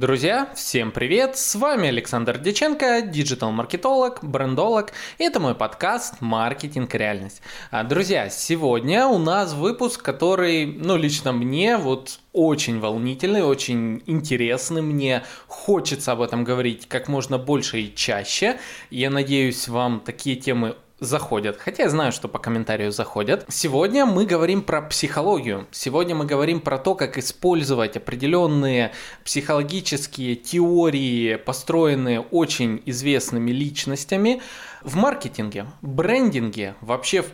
[0.00, 1.36] Друзья, всем привет!
[1.36, 4.92] С вами Александр Деченко, диджитал-маркетолог, брендолог.
[5.18, 6.94] И это мой подкаст «Маркетинг.
[6.94, 7.42] Реальность».
[7.70, 14.80] А, друзья, сегодня у нас выпуск, который, ну, лично мне вот очень волнительный, очень интересный.
[14.80, 18.58] Мне хочется об этом говорить как можно больше и чаще.
[18.88, 23.46] Я надеюсь, вам такие темы заходят, хотя я знаю, что по комментарию заходят.
[23.48, 25.66] Сегодня мы говорим про психологию.
[25.70, 28.92] Сегодня мы говорим про то, как использовать определенные
[29.24, 34.42] психологические теории, построенные очень известными личностями,
[34.82, 37.32] в маркетинге, брендинге, вообще в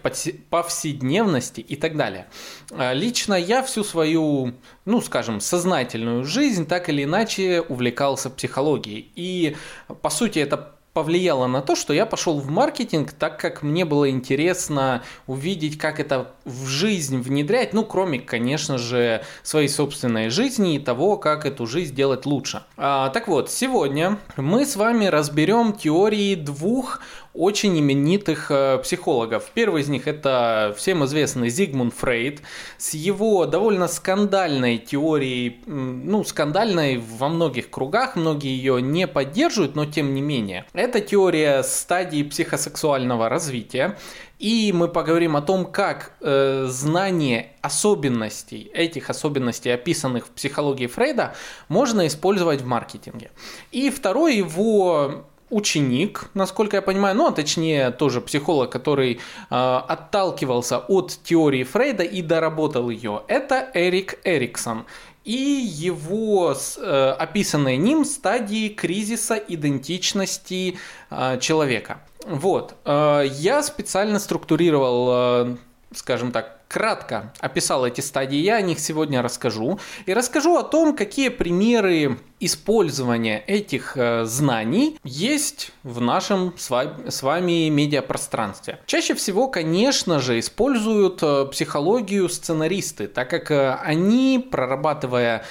[0.50, 2.26] повседневности и так далее.
[2.70, 9.10] А, лично я всю свою, ну скажем, сознательную жизнь так или иначе увлекался психологией.
[9.14, 9.56] И
[10.02, 14.08] по сути это повлияло на то, что я пошел в маркетинг, так как мне было
[14.08, 20.78] интересно увидеть, как это в жизнь внедрять, ну, кроме, конечно же, своей собственной жизни и
[20.78, 22.62] того, как эту жизнь делать лучше.
[22.78, 27.00] А, так вот, сегодня мы с вами разберем теории двух
[27.36, 29.50] очень именитых э, психологов.
[29.52, 32.40] Первый из них это всем известный Зигмунд Фрейд
[32.78, 39.84] с его довольно скандальной теорией, ну, скандальной во многих кругах, многие ее не поддерживают, но
[39.84, 40.64] тем не менее.
[40.72, 43.96] Это теория стадии психосексуального развития.
[44.38, 51.34] И мы поговорим о том, как э, знание особенностей, этих особенностей, описанных в психологии Фрейда,
[51.68, 53.30] можно использовать в маркетинге.
[53.72, 59.18] И второй его ученик, насколько я понимаю, ну а точнее тоже психолог, который э,
[59.50, 64.86] отталкивался от теории Фрейда и доработал ее, это Эрик Эриксон
[65.24, 70.78] и его э, описанные ним стадии кризиса идентичности
[71.10, 72.00] э, человека.
[72.24, 75.56] Вот, э, я специально структурировал, э,
[75.92, 79.78] скажем так, кратко описал эти стадии, я о них сегодня расскажу.
[80.06, 87.68] И расскажу о том, какие примеры использования этих э, знаний есть в нашем с вами,
[87.70, 88.78] медиапространстве.
[88.86, 95.44] Чаще всего, конечно же, используют э, психологию сценаристы, так как э, они, прорабатывая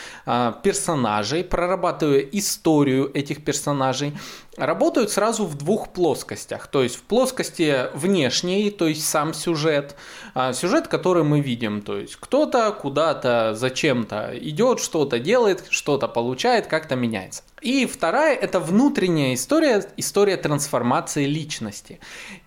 [0.63, 4.13] персонажей, прорабатывая историю этих персонажей,
[4.57, 6.67] работают сразу в двух плоскостях.
[6.67, 9.95] То есть в плоскости внешней, то есть сам сюжет,
[10.53, 16.95] сюжет, который мы видим, то есть кто-то куда-то зачем-то идет, что-то делает, что-то получает, как-то
[16.95, 17.43] меняется.
[17.61, 21.99] И вторая– это внутренняя история, история трансформации личности.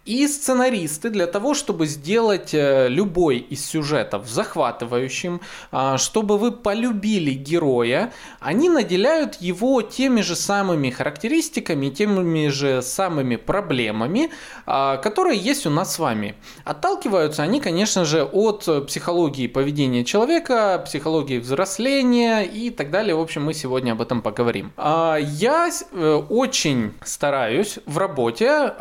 [0.08, 7.32] И сценаристы для того, чтобы сделать э, любой из сюжетов захватывающим, а, чтобы вы полюбили
[7.32, 8.10] героя,
[8.40, 14.30] они наделяют его теми же самыми характеристиками, теми же самыми проблемами,
[14.64, 16.36] а, которые есть у нас с вами.
[16.64, 23.14] Отталкиваются они, конечно же, от психологии поведения человека, психологии взросления и так далее.
[23.14, 24.72] В общем, мы сегодня об этом поговорим.
[24.78, 28.72] А, я э, очень стараюсь в работе,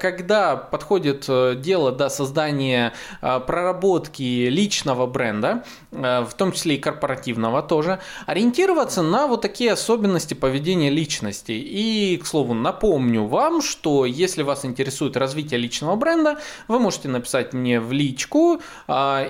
[0.00, 5.62] когда подходит э, дело до создания э, проработки личного бренда,
[5.92, 11.52] э, в том числе и корпоративного тоже, ориентироваться на вот такие особенности поведения личности.
[11.52, 17.52] И, к слову, напомню вам, что если вас интересует развитие личного бренда, вы можете написать
[17.52, 18.60] мне в личку,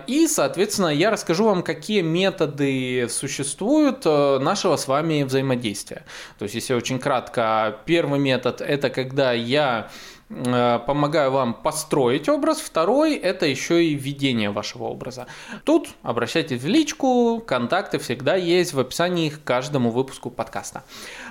[0.07, 6.05] и, соответственно, я расскажу вам, какие методы существуют нашего с вами взаимодействия.
[6.39, 9.91] То есть, если очень кратко, первый метод– это когда я
[10.29, 12.61] помогаю вам построить образ.
[12.61, 15.27] Второй– это еще и введение вашего образа.
[15.65, 20.85] Тут обращайтесь в личку, контакты всегда есть в описании к каждому выпуску подкаста.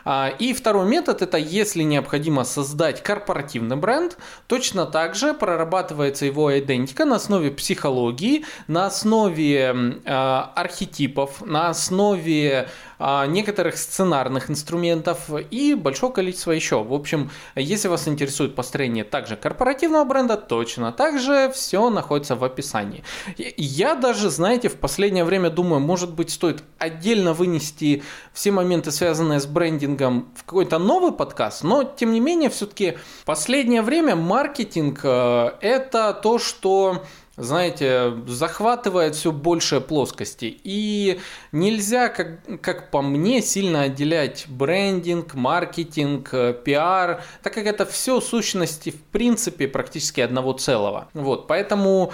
[0.06, 4.18] А, и второй метод– это если необходимо создать корпоративный бренд,
[4.48, 12.70] точно так же прорабатывается его идентика на основе психологии, на основе э, архетипов, на основе
[13.00, 16.84] некоторых сценарных инструментов и большого количества еще.
[16.84, 22.44] В общем, если вас интересует построение также корпоративного бренда, точно так же все находится в
[22.44, 23.04] описании.
[23.38, 29.40] Я даже, знаете, в последнее время думаю, может быть, стоит отдельно вынести все моменты, связанные
[29.40, 35.52] с брендингом, в какой-то новый подкаст, но тем не менее, все-таки последнее время маркетинг э,
[35.62, 37.04] это то, что
[37.36, 40.60] знаете, захватывает все больше плоскости.
[40.64, 41.20] И
[41.52, 48.22] нельзя, как, как по мне, сильно отделять брендинг, маркетинг, э, пиар, так как это все
[48.22, 51.10] сущности в принципе практически одного целого.
[51.14, 52.12] Вот, поэтому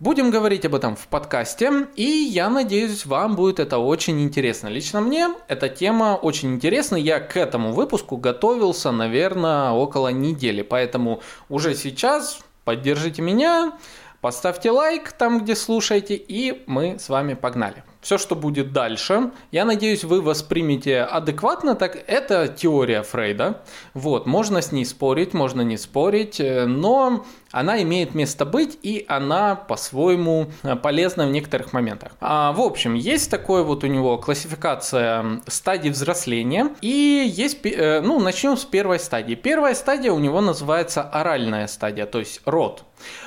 [0.00, 4.68] Будем говорить об этом в подкасте, и я надеюсь, вам будет это очень интересно.
[4.68, 6.94] Лично мне эта тема очень интересна.
[6.94, 13.72] Я к этому выпуску готовился, наверное, около недели, поэтому уже сейчас поддержите меня,
[14.20, 17.84] Поставьте лайк там, где слушаете, и мы с вами погнали.
[18.00, 23.62] все, что будет дальше, я надеюсь, вы воспримете адекватно, так это теория Фрейда.
[23.94, 29.04] Вот, можно с ней спорить, можно не спорить, э, но она имеет место быть, и
[29.08, 32.12] она по-своему э, полезна в некоторых моментах.
[32.20, 38.18] А, в общем, есть такое вот у него классификация стадий взросления, и есть, э, ну,
[38.20, 39.34] начнем с первой стадии.
[39.34, 42.84] Первая стадия у него называется оральная стадия, то есть род.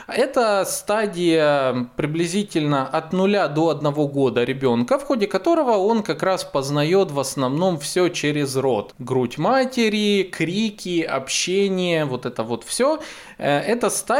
[0.08, 6.44] Это стадия приблизительно от 0 до 1 года ребенка, в ходе которого он как раз
[6.44, 8.94] познает в основном все через рот.
[9.00, 13.00] Грудь матери, крики, общение, вот это вот все.
[13.38, 14.11] Э, это стадия,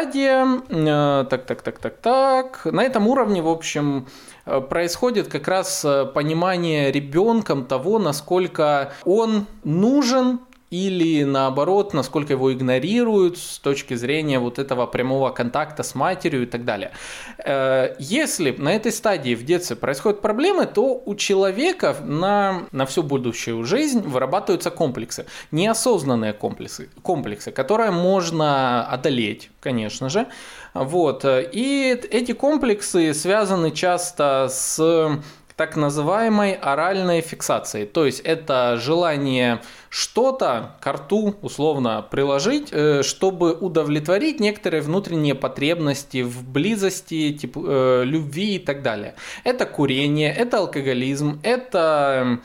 [0.70, 2.66] э, так, так, так, так, так.
[2.66, 4.08] На этом уровне, в общем,
[4.46, 10.40] э, происходит как раз понимание ребенком того, насколько он нужен
[10.72, 16.46] или наоборот, насколько его игнорируют с точки зрения вот этого прямого контакта с матерью и
[16.46, 16.92] так далее.
[17.38, 23.04] Э, если на этой стадии в детстве происходят проблемы, то у человека на, на всю
[23.04, 30.28] будущую жизнь вырабатываются комплексы, неосознанные комплексы, комплексы, которые можно одолеть, конечно же.
[30.74, 31.26] Вот.
[31.26, 35.22] И эти комплексы связаны часто с
[35.56, 37.86] так называемой оральной фиксацией.
[37.86, 46.24] То есть это желание что-то к рту условно приложить, э, чтобы удовлетворить некоторые внутренние потребности
[46.24, 49.16] в близости, тип, э, любви и так далее.
[49.44, 52.40] Это курение, это алкоголизм, это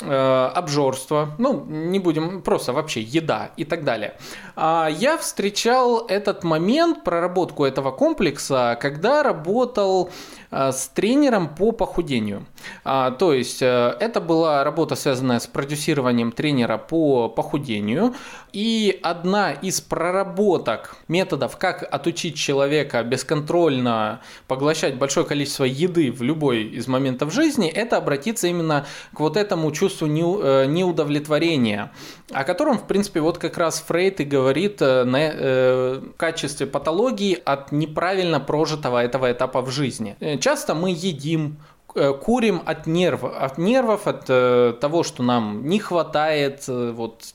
[0.00, 4.14] э, обжорство, ну, не будем, просто вообще еда и так далее.
[4.56, 10.10] А я встречал этот момент, проработку этого комплекса, когда работал
[10.50, 12.46] с тренером по похудению.
[12.84, 18.14] А, то есть э, это была работа, связанная с продюсированием тренера по похудению.
[18.52, 26.62] И одна из проработок методов, как отучить человека бесконтрольно поглощать большое количество еды в любой
[26.62, 31.92] из моментов жизни, это обратиться именно к вот этому чувству э, неудовлетворения,
[32.32, 38.40] о котором, в принципе, вот как раз Фрейд и говорит на качестве патологии от неправильно
[38.40, 41.58] прожитого этого этапа в жизни часто мы едим,
[41.94, 47.34] курим от нервов, от нервов, от э, того, что нам не хватает э, вот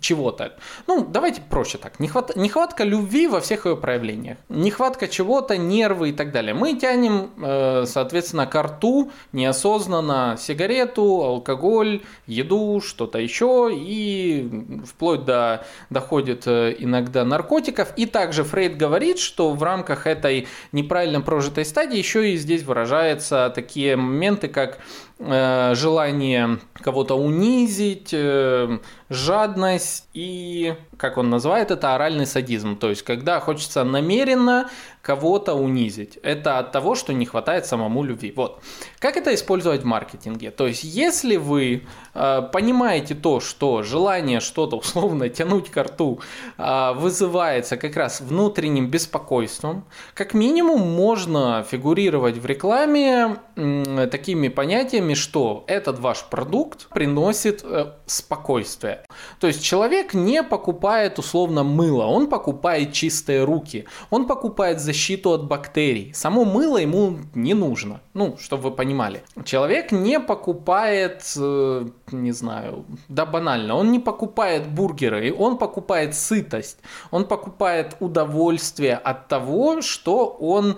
[0.00, 0.52] чего-то.
[0.86, 2.00] Ну, давайте проще так.
[2.00, 2.36] Нехват...
[2.36, 4.38] Нехватка любви во всех ее проявлениях.
[4.48, 6.54] Нехватка чего-то, нервы и так далее.
[6.54, 13.70] Мы тянем, э, соответственно, к рту неосознанно сигарету, алкоголь, еду, что-то еще.
[13.74, 17.92] И вплоть до доходит э, иногда наркотиков.
[17.96, 23.50] И также Фрейд говорит, что в рамках этой неправильно прожитой стадии еще и здесь выражаются
[23.54, 24.78] такие моменты, как
[25.18, 28.78] желание кого-то унизить, э,
[29.08, 32.76] жадность и, как он называет это, оральный садизм.
[32.76, 34.68] То есть, когда хочется намеренно
[35.04, 36.18] кого-то унизить.
[36.22, 38.32] Это от того, что не хватает самому любви.
[38.34, 38.62] Вот.
[38.98, 40.50] Как это использовать в маркетинге?
[40.50, 41.82] То есть, если вы
[42.14, 46.20] э, понимаете то, что желание что-то условно тянуть к рту
[46.56, 49.84] э, вызывается как раз внутренним беспокойством,
[50.14, 57.92] как минимум можно фигурировать в рекламе э, такими понятиями, что этот ваш продукт приносит э,
[58.06, 59.04] спокойствие.
[59.40, 65.32] То есть, человек не покупает условно мыло, он покупает чистые руки, он покупает за защиту
[65.32, 66.12] от бактерий.
[66.14, 68.00] Само мыло ему не нужно.
[68.14, 69.22] Ну, чтобы вы понимали.
[69.44, 76.78] Человек не покупает, э, не знаю, да банально, он не покупает бургеры, он покупает сытость,
[77.10, 80.76] он покупает удовольствие от того, что он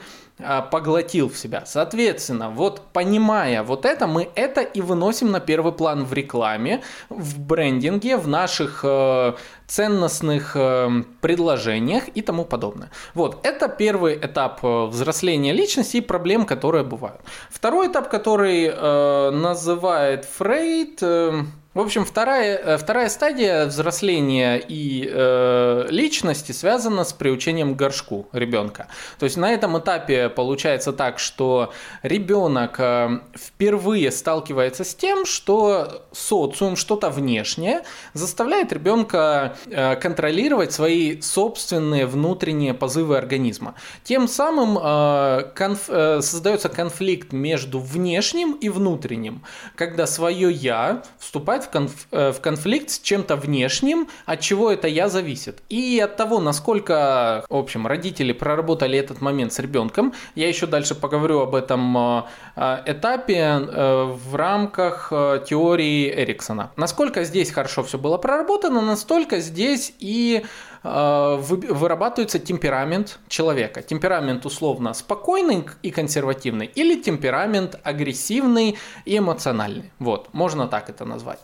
[0.70, 1.64] поглотил в себя.
[1.64, 7.40] Соответственно, вот понимая вот это, мы это и выносим на первый план в рекламе, в
[7.40, 9.32] брендинге, в наших э,
[9.66, 12.90] ценностных э, предложениях и тому подобное.
[13.14, 17.20] Вот, это первый этап э, взросления личности и проблем, которые бывают.
[17.50, 21.02] Второй этап, который э, называет Фрейд...
[21.02, 21.42] Э,
[21.76, 28.28] в общем, вторая, э, вторая стадия взросления и э, личности связана с приучением к горшку
[28.32, 28.88] ребенка.
[29.18, 36.06] То есть на этом этапе получается так, что ребенок э, впервые сталкивается с тем, что
[36.12, 37.82] социум, что-то внешнее,
[38.14, 43.74] заставляет ребенка э, контролировать свои собственные внутренние позывы организма.
[44.02, 49.42] Тем самым э, конф, э, создается конфликт между внешним и внутренним,
[49.74, 54.88] когда свое я вступает в, конф, э, в конфликт с чем-то внешним, от чего это
[54.88, 55.62] я зависит.
[55.68, 60.94] И от того, насколько, в общем, родители проработали этот момент с ребенком, я еще дальше
[60.94, 62.22] поговорю об этом э,
[62.56, 65.12] э, этапе в рамках
[65.46, 66.70] теории Эриксона.
[66.76, 70.44] Насколько здесь хорошо все было проработано, настолько здесь и
[70.86, 73.82] вырабатывается темперамент человека.
[73.82, 79.90] Темперамент условно спокойный и консервативный или темперамент агрессивный и эмоциональный.
[79.98, 81.40] Вот, можно так это назвать.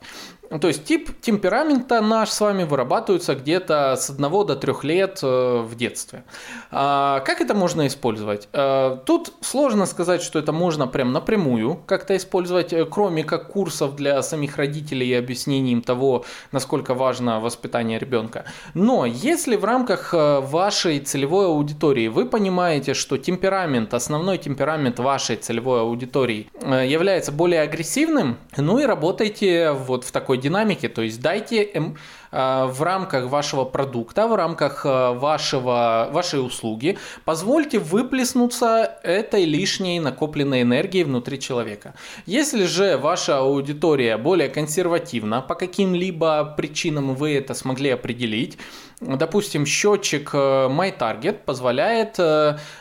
[0.61, 5.63] То есть тип темперамента наш с вами вырабатывается где-то с 1 до 3 лет э,
[5.63, 6.25] в детстве.
[6.71, 8.49] А, как это можно использовать?
[8.53, 13.97] Э, тут сложно сказать, что это можно прям напрямую как-то использовать, э, кроме как курсов
[13.97, 18.45] для самих родителей и объяснений им того, насколько важно воспитание ребенка.
[18.75, 25.81] Но если в рамках вашей целевой аудитории вы понимаете, что темперамент, основной темперамент вашей целевой
[25.81, 31.97] аудитории является более агрессивным, ну и работайте вот в такой динамики, то есть дайте эм,
[32.31, 40.01] э, в рамках вашего продукта, в рамках э, вашего, вашей услуги, позвольте выплеснуться этой лишней
[40.01, 41.95] накопленной энергии внутри человека.
[42.27, 48.59] Если же ваша аудитория более консервативна, по каким-либо причинам вы это смогли определить,
[49.03, 52.19] допустим, счетчик э, MyTarget позволяет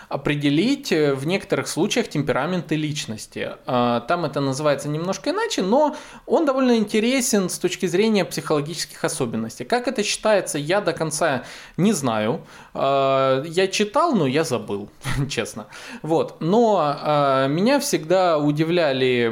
[0.10, 3.51] определить в некоторых случаях темпераменты личности.
[3.66, 9.63] Там это называется немножко иначе, но он довольно интересен с точки зрения психологических особенностей.
[9.63, 11.44] Как это считается, я до конца
[11.78, 12.42] не знаю.
[12.74, 14.90] Я читал, но я забыл,
[15.30, 15.68] честно.
[16.01, 16.42] Вот.
[16.42, 19.32] Но меня всегда удивляли,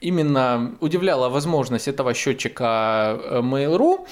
[0.00, 4.06] именно удивляла возможность этого счетчика э, Mail.ru,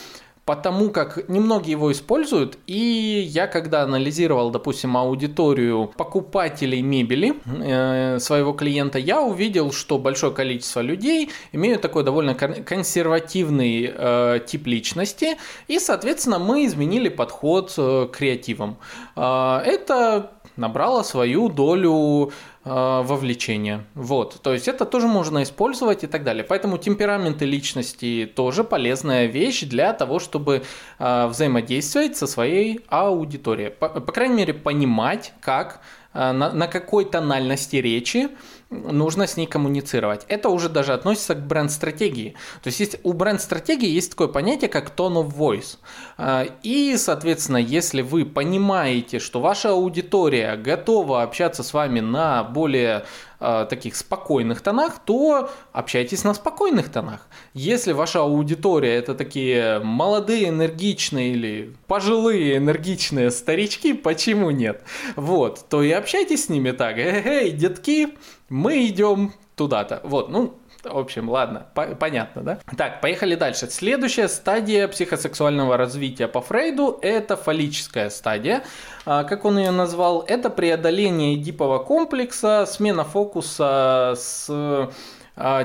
[0.48, 8.54] потому как немногие его используют, и я когда анализировал, допустим, аудиторию покупателей мебели э, своего
[8.54, 15.36] клиента, я увидел, что большое количество людей имеют такой довольно консервативный э, тип личности,
[15.66, 18.78] и, соответственно, мы изменили подход э, к креативам.
[19.16, 22.32] Э, это набрало свою долю
[22.68, 23.84] вовлечения.
[23.94, 26.44] Вот, то есть это тоже можно использовать и так далее.
[26.44, 30.62] Поэтому темпераменты личности тоже полезная вещь для того, чтобы
[30.98, 33.70] э, взаимодействовать со своей аудиторией.
[33.70, 35.80] По, по крайней мере, понимать, как
[36.14, 38.28] Э, на, на какой тональности речи
[38.70, 40.24] нужно с ней коммуницировать.
[40.28, 42.34] Это уже даже относится к бренд-стратегии.
[42.62, 45.78] То есть, есть у бренд-стратегии есть такое понятие, как tone of voice.
[46.18, 53.06] Э, и, соответственно, если вы понимаете, что ваша аудитория готова общаться с вами на более
[53.40, 57.26] э, таких спокойных тонах, то общайтесь на спокойных тонах.
[57.54, 64.82] Если ваша аудитория это такие молодые, энергичные или пожилые, энергичные старички, почему нет?
[65.16, 66.98] Вот, то и общайтесь с ними так.
[66.98, 68.08] Эй, детки,
[68.48, 70.00] мы идем туда-то.
[70.04, 72.58] Вот, ну, в общем, ладно, по- понятно, да?
[72.76, 73.68] Так, поехали дальше.
[73.68, 78.62] Следующая стадия психосексуального развития по Фрейду– это фаллическая стадия.
[79.04, 80.24] А, как он ее назвал?
[80.26, 84.88] Это преодоление эдипового комплекса, смена фокуса с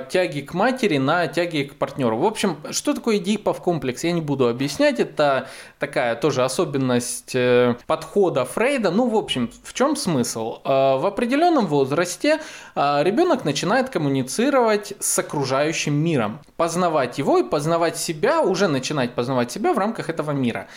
[0.10, 2.18] тяги к матери на тяги к партнеру.
[2.18, 5.00] В общем, что такое Эдипов комплекс, я не буду объяснять.
[5.00, 5.48] Это
[5.80, 8.92] такая тоже особенность э, подхода Фрейда.
[8.92, 10.60] Ну, в общем, в чем смысл?
[10.64, 12.40] А, в определенном возрасте
[12.76, 19.52] а, ребенок начинает коммуницировать с окружающим миром, познавать его и познавать себя, уже начинать познавать
[19.52, 20.68] себя в рамках этого мира.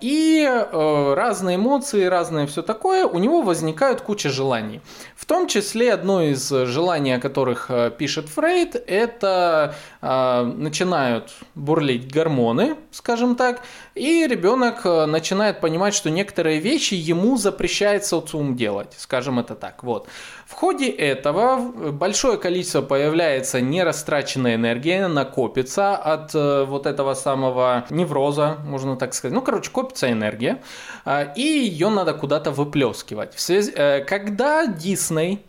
[0.00, 4.80] И э, разные эмоции, разное все такое, у него возникают куча желаний.
[5.16, 11.32] В том числе одно из желаний, о которых пишет э, пишет Фрейд, это э, начинают
[11.56, 13.62] бурлить гормоны, скажем так,
[13.96, 19.82] и ребенок а, начинает понимать, что некоторые вещи ему запрещает социум делать, скажем это так.
[19.82, 20.06] Вот.
[20.56, 21.58] Ходе этого
[21.92, 29.34] большое количество появляется нерастраченной энергии, накопится от э, вот этого самого невроза, можно так сказать.
[29.34, 30.62] Ну, короче, копится энергия,
[31.04, 33.38] э, и ее надо куда-то выплескивать.
[33.38, 35.44] Связи, э, когда Дисней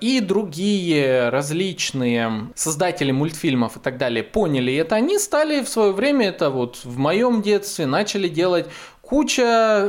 [0.00, 6.28] и другие различные создатели мультфильмов и так далее поняли это, они стали в свое время,
[6.28, 8.66] это вот в моем детстве, начали делать
[9.06, 9.42] куча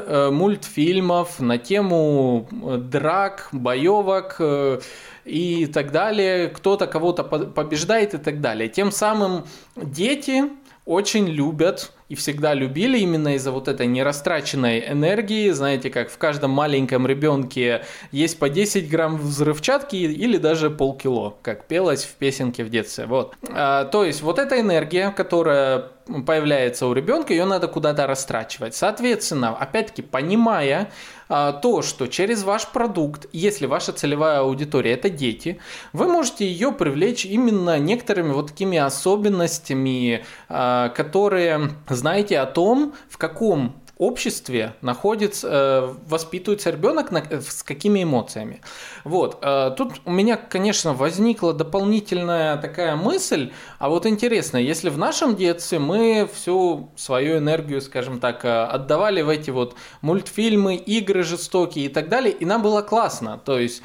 [0.05, 4.79] э, мультфильмов на тему э, драк, боевок э,
[5.25, 6.49] и так далее.
[6.49, 8.69] Кто-то кого-то побеждает и так далее.
[8.69, 9.45] Тем самым
[9.75, 10.43] дети
[10.85, 15.49] очень любят и всегда любили именно из-за вот этой нерастраченной энергии.
[15.49, 21.65] Знаете, как в каждом маленьком ребенке есть по 10 грамм взрывчатки или даже полкило, как
[21.65, 23.05] пелось в песенке в детстве.
[23.07, 23.35] Вот.
[23.49, 25.91] А, то есть вот эта энергия, которая
[26.25, 28.75] появляется у ребенка, ее надо куда-то растрачивать.
[28.75, 30.91] Соответственно, опять-таки, понимая
[31.29, 35.59] а, то, что через ваш продукт, если ваша целевая аудитория это дети,
[35.93, 43.17] вы можете ее привлечь именно некоторыми вот такими особенностями, а, которые знаете о том, в
[43.17, 48.61] каком обществе находится, э, воспитывается ребенок э, с какими эмоциями.
[49.03, 49.39] Вот.
[49.41, 55.35] Э, тут у меня, конечно, возникла дополнительная такая мысль, а вот интересно, если в нашем
[55.35, 61.89] детстве мы всю свою энергию, скажем так, отдавали в эти вот мультфильмы, игры жестокие и
[61.89, 63.81] так далее, и нам было классно, то есть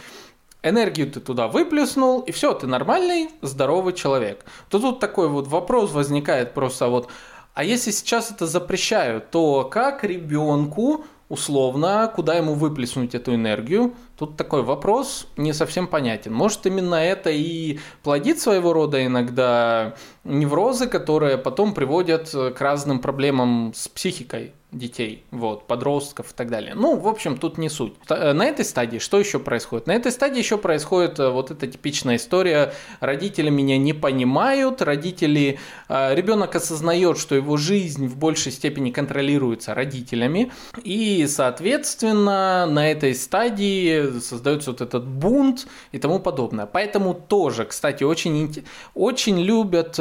[0.63, 4.45] энергию ты туда выплеснул, и все, ты нормальный, здоровый человек.
[4.69, 7.09] То тут такой вот вопрос возникает просто вот,
[7.55, 13.95] а если сейчас это запрещают, то как ребенку условно, куда ему выплеснуть эту энергию?
[14.19, 16.33] Тут такой вопрос не совсем понятен.
[16.33, 19.95] Может, именно это и плодит своего рода иногда
[20.25, 26.75] неврозы, которые потом приводят к разным проблемам с психикой детей, вот, подростков и так далее.
[26.75, 27.93] Ну, в общем, тут не суть.
[28.09, 29.87] Э, на этой стадии что еще происходит?
[29.87, 32.73] На этой стадии еще происходит э, вот эта типичная история.
[33.01, 35.59] Родители меня не понимают, родители...
[35.89, 40.53] Э, Ребенок осознает, что его жизнь в большей степени контролируется родителями,
[40.83, 46.67] и, соответственно, на этой стадии создается вот этот бунт и тому подобное.
[46.67, 48.65] Поэтому тоже, кстати, очень,
[48.95, 49.97] очень любят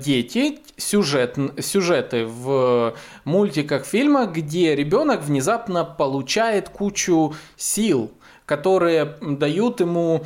[0.00, 8.10] дети сюжет, сюжеты в мультиках, фильмах, фильма, где ребенок внезапно получает кучу сил,
[8.46, 10.24] которые дают ему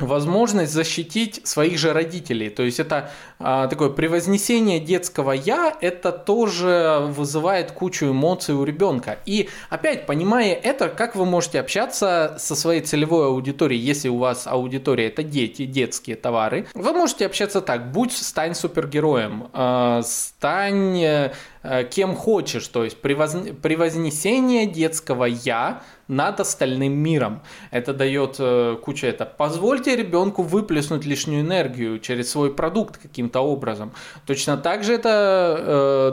[0.00, 2.48] возможность защитить своих же родителей.
[2.48, 9.18] То есть это а, такое превознесение детского я, это тоже вызывает кучу эмоций у ребенка.
[9.26, 14.46] И опять, понимая это, как вы можете общаться со своей целевой аудиторией, если у вас
[14.46, 21.32] аудитория это дети, детские товары, вы можете общаться так, будь, стань супергероем, э, стань
[21.90, 27.40] кем хочешь, то есть превознесение детского я над остальным миром.
[27.70, 29.24] Это дает э, кучу это.
[29.24, 33.92] Позвольте ребенку выплеснуть лишнюю энергию через свой продукт каким-то образом.
[34.26, 35.56] Точно так же это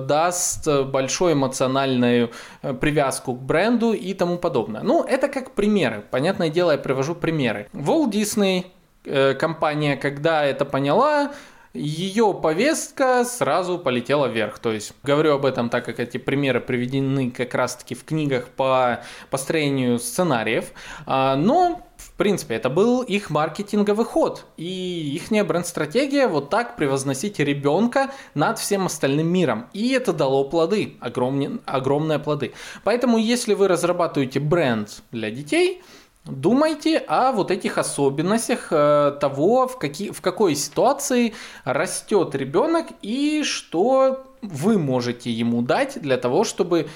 [0.02, 4.82] э, даст большую эмоциональную э, привязку к бренду и тому подобное.
[4.84, 6.04] Ну, это как примеры.
[6.12, 7.68] Понятное дело, я привожу примеры.
[7.74, 8.66] Walt Disney
[9.04, 11.32] э, компания, когда это поняла,
[11.74, 14.60] ее повестка сразу полетела вверх.
[14.60, 19.02] То есть говорю об этом, так как эти примеры приведены как раз-таки в книгах по
[19.30, 20.72] построению сценариев.
[21.06, 24.46] А, но в принципе, это был их маркетинговый ход.
[24.56, 29.68] И их бренд-стратегия вот так превозносить ребенка над всем остальным миром.
[29.74, 32.54] И это дало плоды, огромные, огромные плоды.
[32.86, 35.82] Поэтому, если вы разрабатываете бренд для детей,
[36.30, 43.44] Думайте о вот этих особенностях э, того, в, какие, в какой ситуации растет ребенок и
[43.44, 46.88] что вы можете ему дать для того, чтобы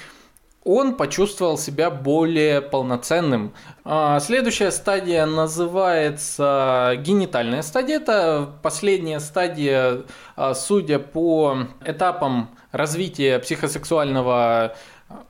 [0.63, 3.53] он почувствовал себя более полноценным.
[3.83, 7.97] А, следующая стадия называется генитальная стадия.
[7.97, 10.03] Это последняя стадия,
[10.35, 14.75] а, судя по этапам развития психосексуального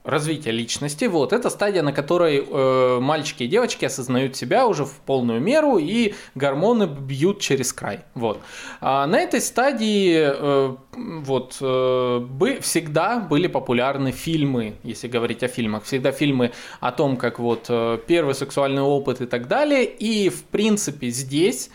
[0.03, 1.05] развития личности.
[1.05, 5.77] Вот, это стадия, на которой э, мальчики и девочки осознают себя уже в полную меру,
[5.77, 8.01] и гормоны бьют через край.
[8.13, 8.41] Вот.
[8.81, 15.47] А на этой стадии э, вот, э, бы, всегда были популярны фильмы, если говорить о
[15.47, 15.83] фильмах.
[15.83, 19.85] Всегда фильмы о том, как вот э, первый сексуальный опыт и так далее.
[19.85, 21.69] И, в принципе, здесь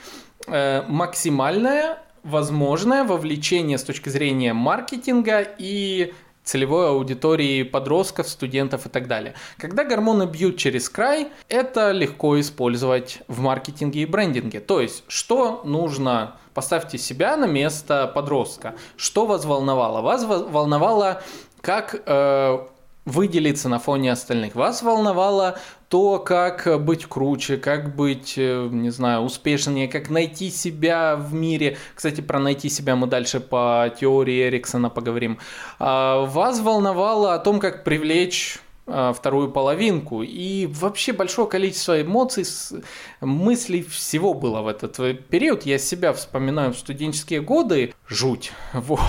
[0.46, 6.12] э, максимальное возможное вовлечение с точки зрения маркетинга и
[6.48, 9.34] целевой аудитории подростков, студентов и так далее.
[9.58, 14.60] Когда гормоны бьют через край, это легко использовать в маркетинге и брендинге.
[14.60, 18.74] То есть, что нужно Поставьте себя на место подростка.
[18.96, 20.00] Что вас волновало?
[20.00, 21.22] Вас волновало,
[21.60, 22.58] как э,
[23.04, 24.56] выделиться на фоне остальных.
[24.56, 25.56] Вас волновало
[25.88, 31.78] то, как быть круче, как быть, э, не знаю, успешнее, как найти себя в мире.
[31.94, 35.38] Кстати, про найти себя мы дальше по теории Эриксона поговорим.
[35.78, 38.58] А, вас волновало о том, как привлечь
[39.14, 40.22] вторую половинку.
[40.22, 42.44] И вообще большое количество эмоций,
[43.20, 44.96] мыслей всего было в этот
[45.28, 45.66] период.
[45.66, 47.94] Я себя вспоминаю в студенческие годы.
[48.08, 48.52] Жуть.
[48.72, 49.00] Вот.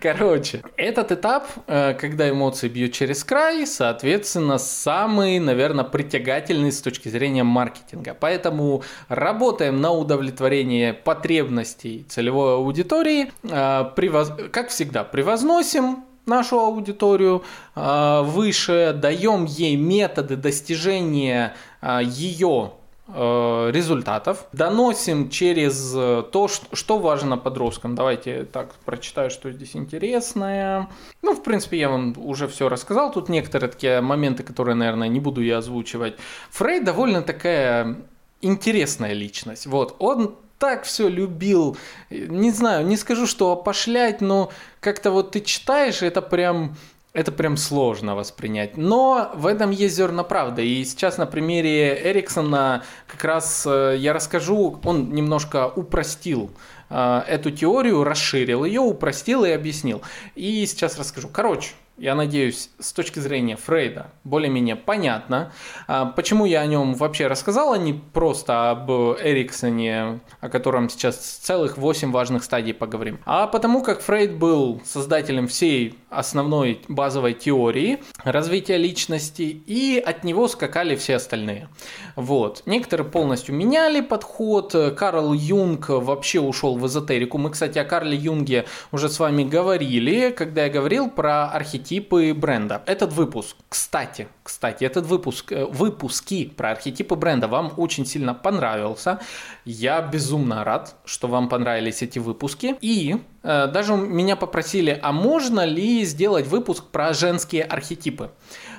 [0.00, 7.08] Короче, этот этап, э, когда эмоции бьют через край, соответственно, самый, наверное, притягательный с точки
[7.08, 8.16] зрения маркетинга.
[8.18, 13.32] Поэтому работаем на удовлетворение потребностей целевой аудитории.
[13.42, 17.42] Э, как всегда, превозносим нашу аудиторию
[17.76, 22.72] э, выше, даем ей методы достижения э, ее
[23.08, 25.90] э, результатов, доносим через
[26.32, 27.94] то, что важно подросткам.
[27.94, 30.88] Давайте так прочитаю, что здесь интересное.
[31.22, 33.12] Ну, в принципе, я вам уже все рассказал.
[33.12, 36.14] Тут некоторые такие моменты, которые, наверное, не буду я озвучивать.
[36.50, 37.96] Фрейд довольно такая
[38.40, 39.66] интересная личность.
[39.66, 41.78] Вот, он так все любил,
[42.10, 46.76] не знаю, не скажу, что опошлять, но как-то вот ты читаешь, это прям
[47.12, 48.76] это прям сложно воспринять.
[48.76, 50.64] Но в этом есть зерна правды.
[50.64, 56.52] И сейчас на примере Эриксона как раз э, я расскажу, он немножко упростил
[56.88, 60.02] э, эту теорию, расширил ее, упростил и объяснил.
[60.36, 61.28] И сейчас расскажу.
[61.32, 65.52] Короче, я надеюсь, с точки зрения Фрейда более-менее понятно.
[65.86, 71.16] А, почему я о нем вообще рассказал, а не просто об Эриксоне, о котором сейчас
[71.16, 73.20] целых 8 важных стадий поговорим.
[73.26, 80.48] А потому как Фрейд был создателем всей основной базовой теории развития личности, и от него
[80.48, 81.68] скакали все остальные.
[82.16, 82.62] Вот.
[82.64, 84.74] Некоторые полностью меняли подход.
[84.96, 87.36] Карл Юнг вообще ушел в эзотерику.
[87.36, 91.50] Мы, кстати, о Карле Юнге уже с вами говорили, когда я говорил про
[91.90, 92.82] архетипы бренда.
[92.86, 99.18] Этот выпуск, кстати, кстати, этот выпуск, э, выпуски про архетипы бренда вам очень сильно понравился.
[99.64, 102.76] Я безумно рад, что вам понравились эти выпуски.
[102.80, 108.30] И э, даже меня попросили, а можно ли сделать выпуск про женские архетипы?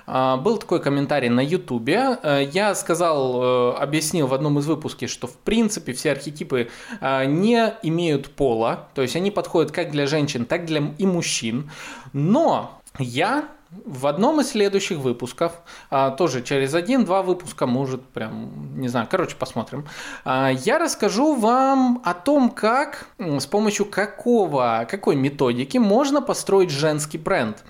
[0.08, 2.18] Э, был такой комментарий на ютубе.
[2.24, 6.70] Э, я сказал, э, объяснил в одном из выпусков, что в принципе все архетипы
[7.02, 11.72] не имеют пола, то есть они подходят как для женщин, так для и мужчин.
[12.14, 13.50] Но я
[13.86, 15.54] в одном из следующих выпусков,
[15.90, 19.88] а, тоже через один-два выпуска, может, прям, не знаю, короче, посмотрим,
[20.26, 27.18] а, я расскажу вам о том, как, с помощью какого, какой методики можно построить женский
[27.18, 27.64] бренд.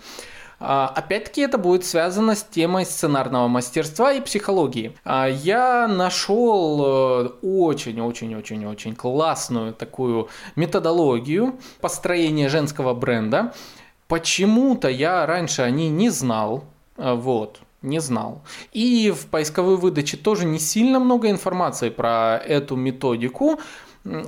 [0.60, 4.96] А, опять-таки это будет связано с темой сценарного мастерства и психологии.
[5.06, 13.54] Я нашел очень-очень-очень-очень классную такую методологию построения женского бренда.
[14.12, 16.66] Почему-то я раньше о ней не знал,
[16.98, 18.42] а, вот, не знал.
[18.74, 23.62] И в поисковой выдаче тоже не сильно много информации про эту методику.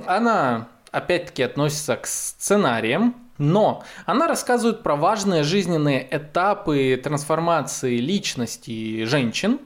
[0.06, 9.58] Она, опять-таки, относится к сценариям, но она рассказывает про важные жизненные этапы трансформации личности женщин,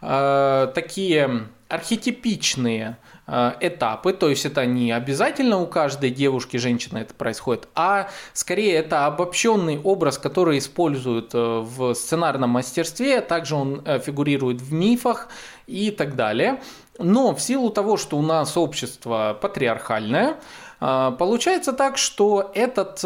[0.00, 3.09] а, такие архетипичные Э,
[3.60, 9.06] этапы, то есть это не обязательно у каждой девушки, женщины это происходит, а скорее это
[9.06, 15.28] обобщенный образ, который используют э, в сценарном мастерстве, также он э, фигурирует в мифах
[15.66, 16.60] и так далее.
[16.98, 20.36] Но в силу того, что у нас общество патриархальное,
[20.78, 23.02] получается так, что этот,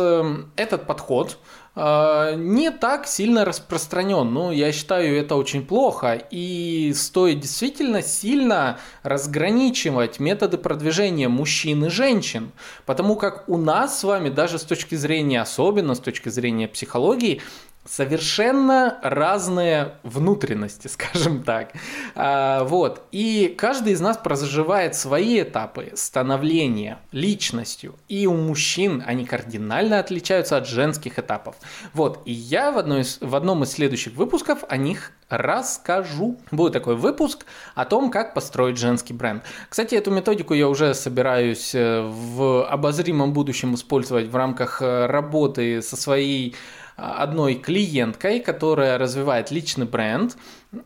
[0.56, 4.32] этот подход, а, не так сильно распространен.
[4.32, 6.12] Ну, я считаю, это очень плохо.
[6.30, 12.52] И стоит действительно сильно разграничивать методы продвижения мужчин и женщин.
[12.86, 17.42] Потому как у нас с вами, даже с точки зрения, особенно с точки зрения психологии,
[17.84, 21.72] совершенно разные внутренности, скажем так.
[22.14, 23.02] А, вот.
[23.12, 27.96] И каждый из нас проживает свои этапы становления личностью.
[28.08, 31.56] И у мужчин они кардинально отличаются от женских этапов.
[31.92, 32.22] Вот.
[32.24, 36.38] И я в, одной из, в одном из следующих выпусков о них расскажу.
[36.50, 39.42] Будет такой выпуск о том, как построить женский бренд.
[39.68, 45.82] Кстати, эту методику я уже собираюсь э, в обозримом будущем использовать в рамках э, работы
[45.82, 46.54] со своей
[46.96, 50.36] одной клиенткой, которая развивает личный бренд.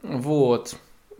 [0.03, 0.77] Вот.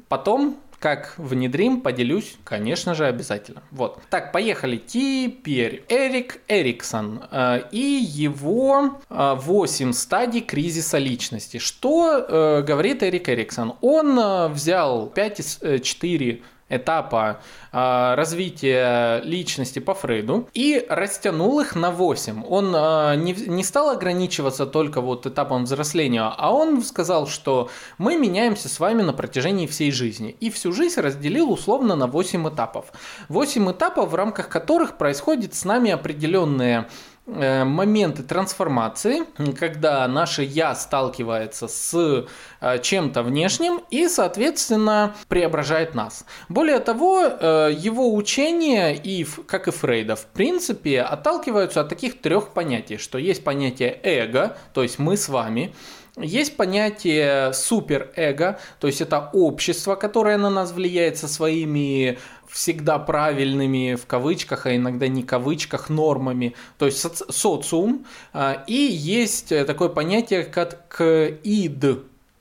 [0.09, 3.62] Потом как внедрим, поделюсь, конечно же, обязательно.
[3.70, 4.00] Вот.
[4.10, 4.76] Так, поехали.
[4.76, 11.58] Теперь Эрик Эриксон э, и его 8 э, стадий кризиса личности.
[11.58, 13.74] Что э, говорит Эрик Эриксон?
[13.80, 17.40] Он взял 5 4 этапа
[17.72, 22.44] э, развития личности по Фрейду и растянул их на 8.
[22.48, 28.16] Он э, не, не стал ограничиваться только вот этапом взросления, а он сказал, что мы
[28.16, 30.37] меняемся с вами на протяжении всей жизни.
[30.40, 32.92] И всю жизнь разделил условно на 8 этапов.
[33.28, 36.88] 8 этапов, в рамках которых происходит с нами определенные
[37.28, 39.24] моменты трансформации,
[39.58, 42.26] когда наше «я» сталкивается с
[42.60, 46.24] э, чем-то внешним и, соответственно, преображает нас.
[46.48, 52.48] Более того, э, его учение, и, как и Фрейда, в принципе, отталкиваются от таких трех
[52.48, 55.74] понятий, что есть понятие эго, то есть мы с вами,
[56.20, 63.94] Есть понятие суперэго, то есть это общество, которое на нас влияет со своими всегда правильными
[63.94, 68.07] в кавычках, а иногда не кавычках, нормами, то есть соци социум.
[68.33, 71.85] А, и есть такое понятие, как ид,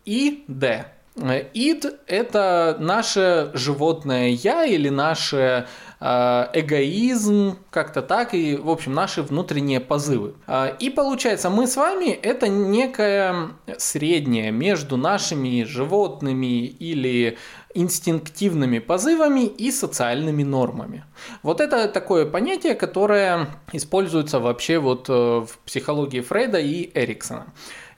[0.05, 0.45] ид.
[1.53, 5.67] Ид– это наше животное я или наше
[5.99, 10.35] эгоизм, как-то так, и, в общем, наши внутренние позывы.
[10.45, 17.37] А, и получается, мы с вами это некое среднее между нашими животными или
[17.73, 21.03] инстинктивными позывами и социальными нормами.
[21.43, 27.47] Вот это такое понятие, которое используется вообще вот э, в психологии Фрейда и Эриксона.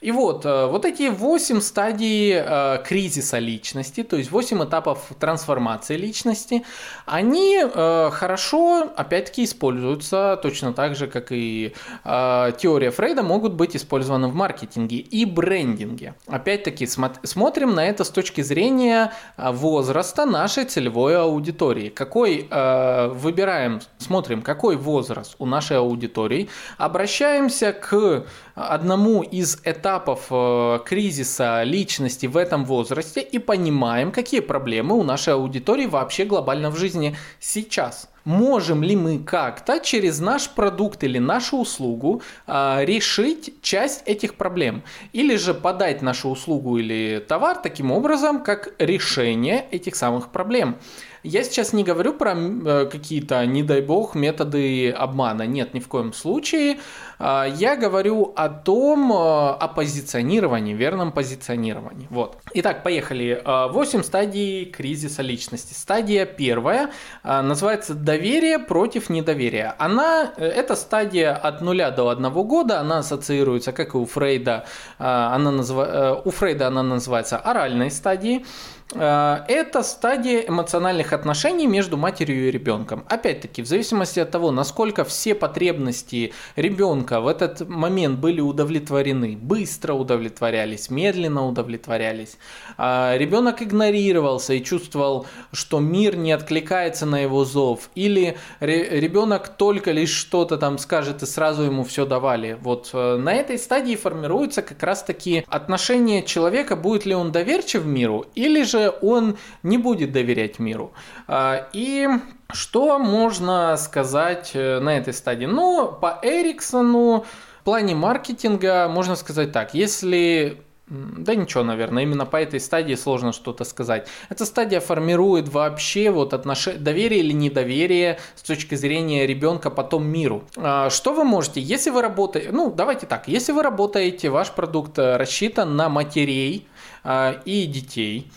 [0.01, 5.97] И вот, э, вот эти 8 стадий э, кризиса личности, то есть 8 этапов трансформации
[5.97, 6.63] личности,
[7.05, 14.27] они э, хорошо, опять-таки, используются точно так же, как и теория Фрейда, могут быть использованы
[14.27, 16.15] в маркетинге и брендинге.
[16.27, 21.89] Опять-таки, смотрим на это с точки зрения возраста нашей целевой аудитории.
[21.89, 29.88] Какой выбираем, смотрим, какой возраст у нашей аудитории, обращаемся к одному из этапов
[30.31, 36.69] э, кризиса личности в этом возрасте и понимаем, какие проблемы у нашей аудитории вообще глобально
[36.69, 38.09] в жизни сейчас.
[38.25, 44.83] Можем ли мы как-то через наш продукт или нашу услугу э, решить часть этих проблем?
[45.13, 50.77] Или же подать нашу услугу или товар таким образом, как решение этих самых проблем?
[51.23, 55.45] Я сейчас не говорю про э, какие-то, не дай бог, методы обмана.
[55.45, 56.79] Нет, ни в коем случае.
[57.17, 62.07] А, я говорю о том, э, о позиционировании, верном позиционировании.
[62.09, 62.37] Вот.
[62.53, 63.41] Итак, поехали.
[63.45, 65.73] 8 стадий кризиса личности.
[65.73, 66.91] Стадия первая
[67.23, 69.75] э, называется доверие против недоверия.
[69.77, 74.65] Она, эта стадия от 0 до 1 года, она ассоциируется, как и у Фрейда,
[74.97, 76.21] она назва...
[76.23, 78.45] у Фрейда она называется оральной стадией.
[78.93, 83.03] Э, это стадия эмоциональных отношений между матерью и ребенком.
[83.07, 89.93] Опять-таки, в зависимости от того, насколько все потребности ребенка в этот момент были удовлетворены, быстро
[89.93, 92.37] удовлетворялись, медленно удовлетворялись,
[92.77, 99.91] а ребенок игнорировался и чувствовал, что мир не откликается на его зов, или ребенок только
[99.91, 102.57] лишь что-то там скажет и сразу ему все давали.
[102.61, 108.25] Вот э, на этой стадии формируются как раз-таки отношения человека, будет ли он доверчив миру,
[108.33, 110.91] или же дальше он не будет доверять миру.
[111.27, 112.07] А, и
[112.51, 115.45] что можно сказать э, на этой стадии?
[115.45, 117.25] Ну, по Эриксону
[117.61, 119.73] в плане маркетинга можно сказать так.
[119.73, 120.57] Если
[120.89, 124.07] да ничего, наверное, именно по этой стадии сложно что-то сказать.
[124.29, 126.65] Эта стадия формирует вообще вот отнош...
[126.65, 130.45] доверие или недоверие с точки зрения ребенка потом миру.
[130.57, 134.97] А, что вы можете, если вы работаете, ну давайте так, если вы работаете, ваш продукт
[134.97, 136.67] э, рассчитан на матерей
[137.03, 138.31] а, и детей,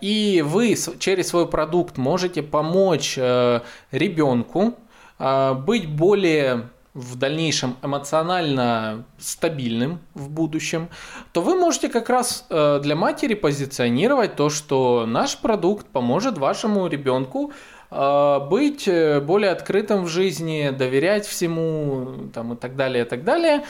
[0.00, 4.74] и вы через свой продукт можете помочь э, ребенку
[5.18, 10.88] а, быть более в дальнейшем эмоционально стабильным в будущем,
[11.32, 16.86] то вы можете как раз э, для матери позиционировать то, что наш продукт поможет вашему
[16.88, 17.52] ребенку
[17.90, 18.88] э, быть
[19.24, 23.64] более открытым в жизни, доверять всему там, и так далее, и так далее.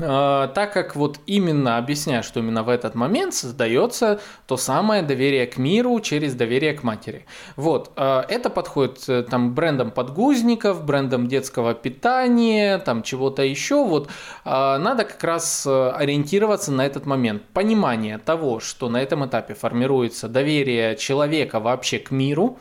[0.00, 5.46] А, так как вот именно объясняю, что именно в этот момент создается то самое доверие
[5.46, 7.26] к миру через доверие к матери.
[7.56, 13.84] Вот, а, это подходит э, там брендам подгузников, брендам детского питания, там чего-то еще.
[13.84, 14.08] Вот,
[14.44, 17.42] а, надо как раз э, ориентироваться на этот момент.
[17.52, 22.58] Понимание того, что на этом этапе формируется доверие человека вообще к миру,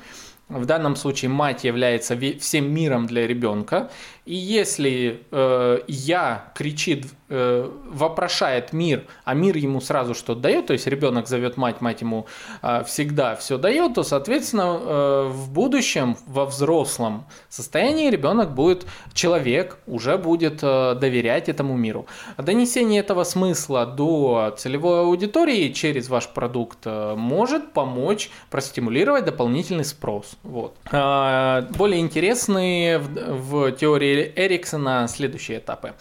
[0.50, 3.90] в данном случае мать является всем миром для ребенка.
[4.28, 10.72] И если э, я кричит Э, вопрошает мир, а мир ему сразу что-то дает, то
[10.72, 12.26] есть ребенок зовет мать, мать ему
[12.62, 19.78] э, всегда все дает, то, соответственно, э, в будущем, во взрослом состоянии ребенок будет, человек
[19.88, 22.06] уже будет доверять этому миру.
[22.38, 30.38] Донесение этого смысла до целевой аудитории через ваш продукт может помочь простимулировать дополнительный спрос.
[30.44, 30.78] Вот.
[30.92, 35.94] Более интересные в, в теории Эриксона следующие этапы.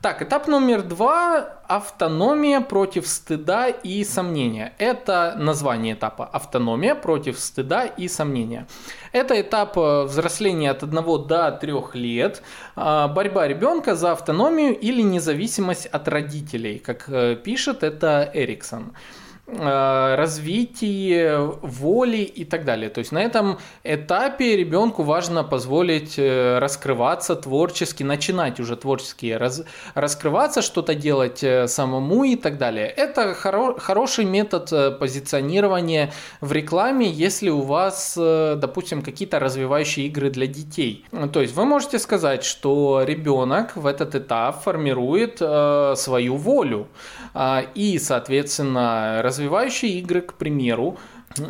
[0.00, 4.72] Так, этап номер два– автономия против стыда и сомнения.
[4.78, 8.66] Это название этапа– автономия против стыда и сомнения.
[9.12, 12.42] Это этап э, взросления от 1 до 3 лет,
[12.76, 18.92] а, борьба ребенка за автономию или независимость от родителей, как э, пишет это Эриксон.
[19.50, 22.90] Э, развитии воли и так далее.
[22.90, 29.64] То есть на этом этапе ребенку важно позволить э, раскрываться творчески, начинать уже творчески раз,
[29.94, 32.88] раскрываться, что-то делать э, самому и так далее.
[32.88, 40.46] Это хоро, хороший метод позиционирования в рекламе, если у вас, допустим, какие-то развивающие игры для
[40.46, 41.06] детей.
[41.32, 46.88] То есть вы можете сказать, что ребенок в этот этап формирует свою волю
[47.74, 50.98] и, соответственно, развивается развивающие игры, к примеру,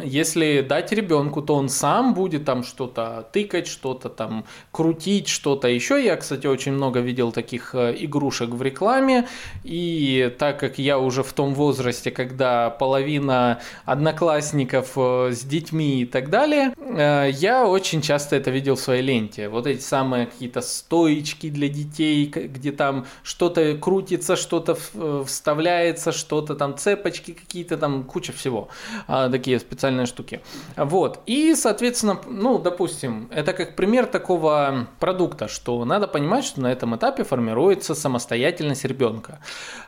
[0.05, 6.03] если дать ребенку, то он сам будет там что-то тыкать, что-то там крутить, что-то еще.
[6.03, 9.29] Я, кстати, очень много видел таких э, игрушек в рекламе.
[9.65, 16.07] И так как я уже в том возрасте, когда половина одноклассников э, с детьми и
[16.07, 19.49] так далее, э, я очень часто это видел в своей ленте.
[19.49, 24.77] Вот эти самые какие-то стоечки для детей, где там что-то крутится, что-то
[25.25, 28.69] вставляется, что-то там цепочки какие-то, там куча всего.
[29.07, 30.41] А, такие специальные штуки.
[30.77, 31.21] Вот.
[31.27, 36.97] И, соответственно, ну, допустим, это как пример такого продукта, что надо понимать, что на этом
[36.97, 39.39] этапе формируется самостоятельность ребенка.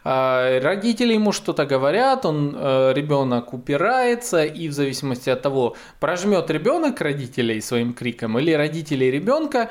[0.04, 6.50] А, родители ему что-то говорят, он, э, ребенок упирается, и в зависимости от того, прожмет
[6.50, 9.70] ребенок родителей своим криком или родители ребенка,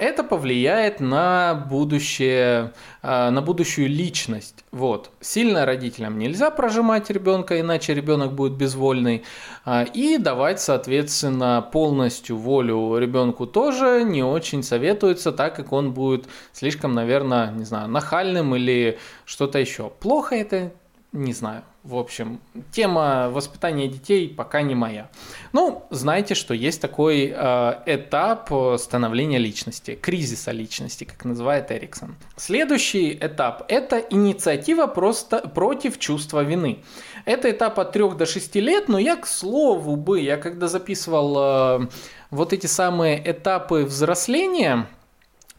[0.00, 4.64] это повлияет на будущее, а, на будущую личность.
[4.72, 5.10] Вот.
[5.20, 9.24] Сильно родителям нельзя прожимать ребенка, иначе ребенок будет безвольный.
[9.66, 16.26] А, и давать, соответственно, полностью волю ребенку тоже не очень советуется, так как он будет
[16.52, 19.90] слишком, наверное, не знаю, нахальным или что-то еще.
[20.00, 20.72] Плохо это
[21.12, 21.62] не знаю.
[21.82, 25.10] В общем, тема воспитания детей пока не моя.
[25.52, 32.14] Ну, знаете, что есть такой э, этап становления личности, кризиса личности, как называет Эриксон.
[32.36, 36.84] Следующий этап– это инициатива просто против чувства вины.
[37.24, 41.80] Это этап от 3 до 6 лет, но я, к слову бы, я когда записывал
[41.82, 41.88] э,
[42.30, 44.86] вот эти самые этапы взросления–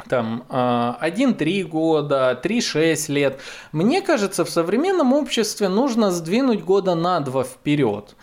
[0.08, 3.40] там 1-3 а, года, 3-6 лет.
[3.72, 8.16] Мне кажется, в современном обществе нужно сдвинуть года на 2 вперед.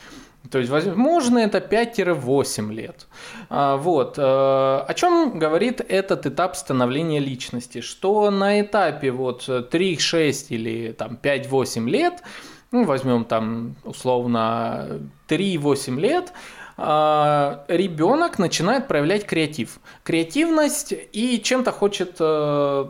[0.50, 3.06] То есть, возможно, это 5-8 лет.
[3.50, 4.14] А, вот.
[4.18, 7.80] Э, о чем говорит этот этап становления личности?
[7.80, 12.22] Что на этапе вот 3-6 или там 5-8 лет,
[12.70, 16.32] ну, возьмем там условно 3-8 лет,
[16.78, 19.80] ребенок начинает проявлять креатив.
[20.04, 22.84] Креативность и чем-то хочет э,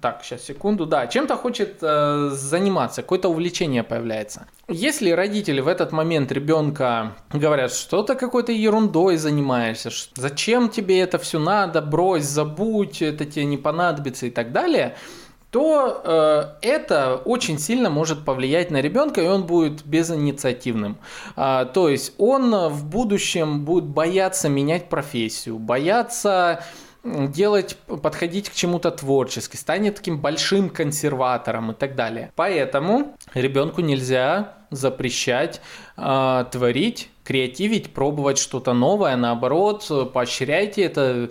[0.00, 0.86] так, сейчас, секунду.
[0.86, 4.46] Да, чем-то хочет э, заниматься, какое-то увлечение появляется.
[4.68, 11.18] Если родители в этот момент ребенка говорят, что ты какой-то ерундой занимаешься, зачем тебе это
[11.18, 14.96] все надо, брось, забудь, это тебе не понадобится и так далее–
[15.50, 20.98] то э, это очень сильно может повлиять на ребенка, и он будет безинициативным.
[21.36, 26.64] А, то есть он в будущем будет бояться менять профессию, бояться
[27.04, 32.32] делать, подходить к чему-то творчески, станет таким большим консерватором и так далее.
[32.34, 35.60] Поэтому ребенку нельзя запрещать
[35.96, 41.30] э, творить, креативить, пробовать что-то новое, наоборот, поощряйте это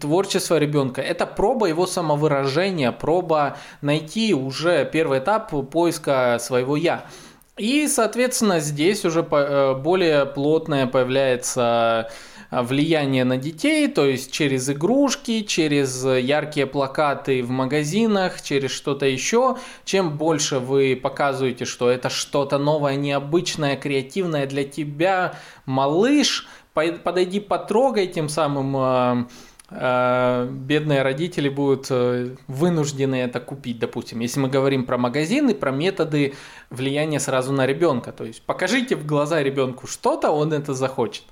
[0.00, 1.00] творчество ребенка.
[1.00, 7.06] Это проба его самовыражения, проба найти уже первый этап поиска своего я.
[7.58, 12.08] И, соответственно, здесь уже э, более плотное появляется
[12.50, 19.04] э, влияние на детей, то есть через игрушки, через яркие плакаты в магазинах, через что-то
[19.04, 19.58] еще.
[19.84, 25.34] Чем больше вы показываете, что это что-то новое, необычное, креативное для тебя,
[25.66, 29.24] малыш, подойди, потрогай, тем самым э,
[29.74, 34.20] бедные родители будут э, вынуждены это купить, допустим.
[34.20, 36.34] Если мы говорим про магазины, про методы
[36.70, 41.24] влияния сразу на ребенка, то есть покажите в глаза ребенку что-то, он это захочет.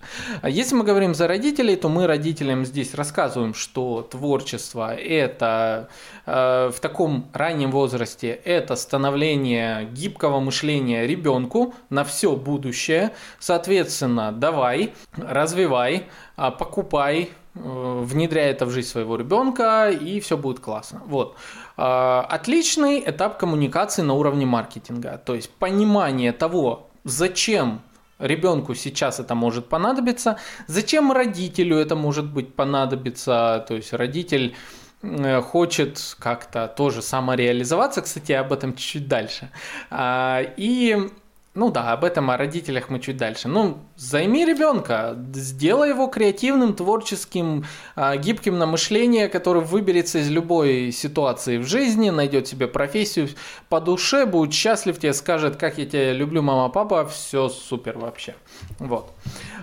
[0.42, 5.88] А если мы говорим за родителей, то мы родителям здесь рассказываем, что творчество это
[6.24, 13.10] э, в таком раннем возрасте это становление гибкого мышления ребенку на все будущее.
[13.38, 20.60] Соответственно, давай, развивай, а, покупай, Э, внедряй это в жизнь своего ребенка, и все будет
[20.60, 21.02] классно.
[21.06, 21.36] Вот.
[21.76, 27.82] Э, отличный этап коммуникации на уровне маркетинга, то есть понимание того, зачем
[28.18, 34.54] ребенку сейчас это может понадобиться, зачем родителю это может быть понадобиться, то есть родитель
[35.02, 39.50] э, хочет как-то тоже самореализоваться, кстати, об этом чуть-чуть дальше.
[39.90, 41.10] А, и
[41.52, 43.48] ну да, об этом о родителях мы чуть дальше.
[43.48, 47.64] Ну, займи ребенка, сделай его креативным, творческим,
[47.96, 53.28] а, гибким на мышление, который выберется из любой ситуации в жизни, найдет себе профессию
[53.68, 58.36] по душе, будет счастлив, тебе скажет, как я тебя люблю, мама, папа, все супер вообще.
[58.78, 59.10] Вот.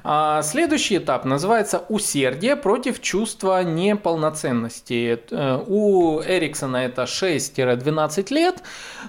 [0.03, 5.19] А следующий этап называется усердие против чувства неполноценности.
[5.31, 8.61] Э, у Эриксона это 6-12 лет,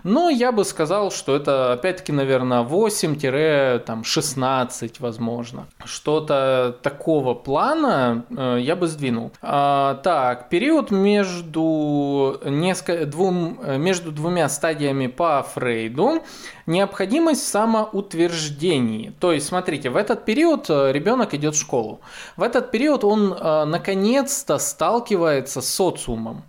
[0.04, 5.66] но я бы сказал, что это опять-таки, наверное, 8-16, возможно.
[5.84, 9.32] Что-то такого плана э, я бы сдвинул.
[9.42, 16.22] А, так, период между, несколько, двум, э, между двумя стадиями по Фрейду
[16.66, 19.12] необходимость в самоутверждении.
[19.18, 22.00] То есть, смотрите, в этот период э, ребенок идет в школу.
[22.36, 23.36] В этот период он
[23.70, 26.44] наконец-то сталкивается с социумом.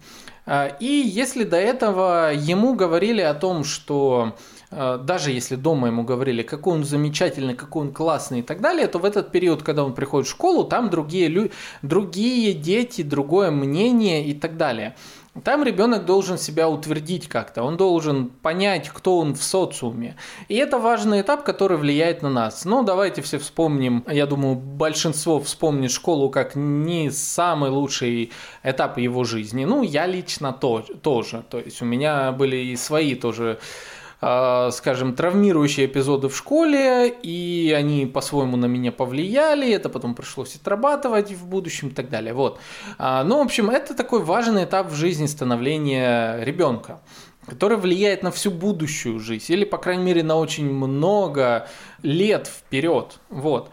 [0.79, 4.31] И если до этого ему говорили о том, что Э,
[4.71, 8.99] даже если дома ему говорили, какой он замечательный, какой он классный и так далее, то
[8.99, 11.49] в этот период, когда он приходит в школу, там другие, лю...
[11.81, 14.95] другие дети, другое мнение и так далее.
[15.43, 20.15] Там ребенок должен себя утвердить как-то, он должен понять, кто он в социуме.
[20.47, 22.65] И это важный этап, который влияет на нас.
[22.65, 28.31] Ну, давайте все вспомним, я думаю, большинство вспомнит школу как не самый лучший
[28.63, 29.65] этап его жизни.
[29.65, 31.43] Ну, я лично то, тоже.
[31.49, 37.73] То есть у меня были и свои тоже а, скажем, травмирующие эпизоды в школе, и
[37.77, 42.33] они по-своему на меня повлияли, это потом пришлось отрабатывать в будущем и так далее.
[42.33, 42.59] Вот.
[42.97, 46.99] А, ну, в общем, это такой важный этап в жизни становления ребенка
[47.47, 51.67] который влияет на всю будущую жизнь, или, по крайней мере, на очень много
[52.03, 53.17] лет вперед.
[53.29, 53.71] Вот.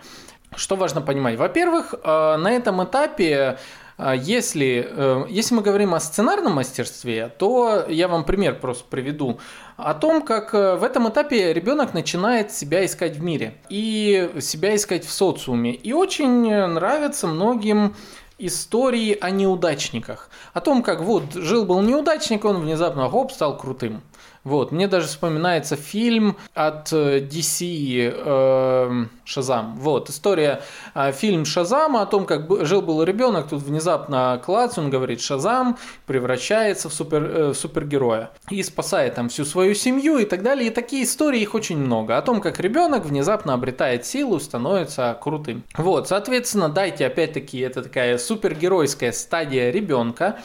[0.55, 1.37] Что важно понимать?
[1.37, 3.59] Во-первых, а, на этом этапе
[3.99, 9.39] если, если мы говорим о сценарном мастерстве, то я вам пример просто приведу
[9.77, 14.75] о том, как э, в этом этапе ребенок начинает себя искать в мире и себя
[14.75, 15.75] искать в социуме.
[15.75, 17.95] И очень нравится многим
[18.39, 20.31] истории о неудачниках.
[20.53, 24.03] О том, как вот жил-был неудачник, он внезапно хоп, стал крутым.
[24.47, 29.77] Вот, мне даже вспоминается фильм от DC э, Шазам.
[29.77, 30.63] Вот, история,
[30.95, 35.77] э, фильм Шазама о том, как жил-был ребенок, тут внезапно клац, он говорит Шазам,
[36.07, 40.69] превращается в, супер, э, в супергероя и спасает там всю свою семью и так далее.
[40.69, 42.17] И такие истории, их очень много.
[42.17, 45.65] О том, как ребенок внезапно обретает силу, становится крутым.
[45.77, 50.39] Вот, соответственно, дайте опять-таки, это такая супергеройская стадия ребенка,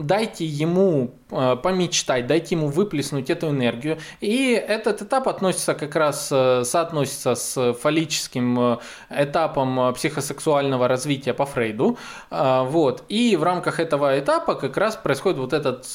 [0.00, 3.98] дайте ему э, помечтать, дайте ему выплеснуть эту энергию.
[4.20, 8.78] И этот этап относится как раз, э, соотносится с фаллическим э,
[9.10, 11.98] этапом психосексуального развития по Фрейду.
[12.30, 13.04] Вот.
[13.08, 15.86] И в рамках этого этапа как раз происходит вот этот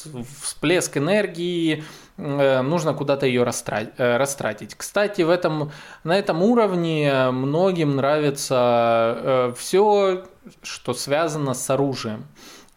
[0.42, 1.84] всплеск энергии,
[2.16, 4.74] нужно куда-то ее растратить.
[4.76, 5.72] Кстати, в этом,
[6.04, 10.24] на этом уровне многим нравится все,
[10.62, 12.26] что связано с оружием.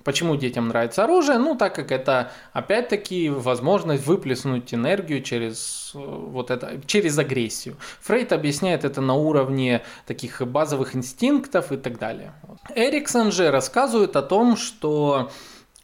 [0.08, 1.38] Почему детям нравится оружие?
[1.38, 7.76] Ну, так как это, опять-таки, возможность выплеснуть энергию через э, вот это, через агрессию.
[7.99, 12.32] Фрейд объясняет это на уровне таких базовых инстинктов и так далее.
[12.74, 15.30] Эриксон же рассказывает о том, что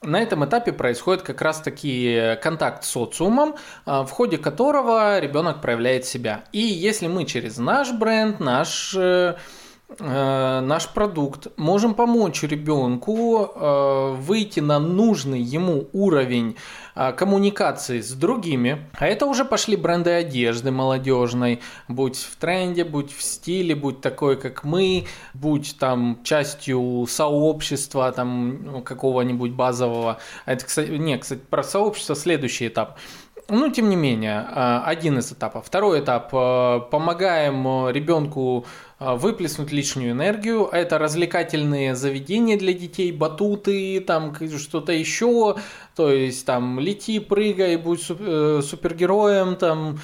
[0.02, 3.56] на этом этапе происходит как раз-таки контакт с социумом,
[3.86, 6.46] э, в ходе которого ребенок проявляет себя.
[6.54, 8.96] И если мы через наш бренд, наш
[10.00, 16.56] э, наш продукт, можем помочь ребенку э, выйти на нужный ему уровень
[16.96, 18.88] э, коммуникации с другими.
[18.94, 24.36] А это уже пошли бренды одежды молодежной, будь в тренде, будь в стиле, будь такой,
[24.36, 30.18] как мы, будь там частью сообщества там ну, какого-нибудь базового.
[30.46, 32.98] Это, кстати, не, кстати, про сообщество следующий этап.
[33.50, 34.40] Ну, тем не менее,
[34.86, 35.66] один из этапов.
[35.66, 36.32] Второй этап.
[36.32, 38.66] Помогаем ребенку
[39.16, 40.68] выплеснуть лишнюю энергию.
[40.72, 45.58] Это развлекательные заведения для детей, батуты, там что-то еще.
[45.96, 50.00] То есть там лети, прыгай, будь э, супергероем, там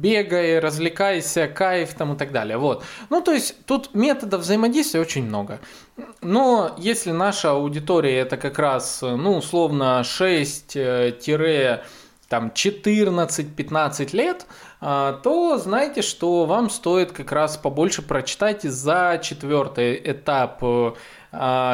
[0.00, 2.58] бегай, развлекайся, кайф там и так далее.
[2.58, 2.84] Вот.
[3.08, 5.60] Ну, то есть тут методов взаимодействия очень много.
[6.20, 10.76] Но если наша аудитория это как раз, ну, условно, 6
[12.28, 14.48] там 14-15 лет, а,
[15.22, 20.92] то знайте, что вам стоит как раз побольше прочитать за четвертый этап э, а,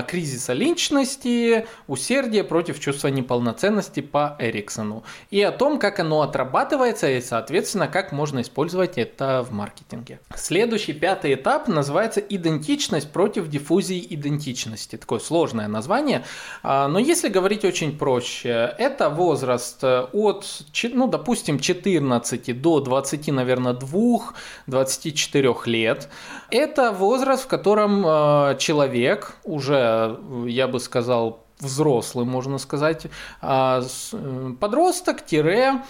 [0.09, 5.05] кризиса личности, усердие против чувства неполноценности по Эриксону.
[5.31, 10.21] И о том, как оно отрабатывается и, соответственно, как можно использовать это в маркетинге.
[10.35, 14.97] Следующий, пятый этап называется идентичность против диффузии идентичности.
[14.97, 16.25] Такое сложное название.
[16.63, 20.47] А, но если говорить очень проще, это возраст от,
[20.83, 26.09] ну, допустим, 14 до 20, наверное, 2-24 лет.
[26.51, 33.07] Это возраст, в котором э, человек уже, я бы сказал, взрослый, можно сказать,
[33.41, 33.83] а,
[34.13, 35.83] э, подросток-тире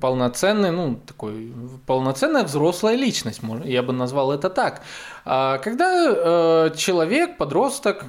[0.00, 1.52] полноценный, ну, такой,
[1.86, 4.82] полноценная взрослая личность, я бы назвал это так.
[5.24, 8.04] А, когда э, человек, подросток,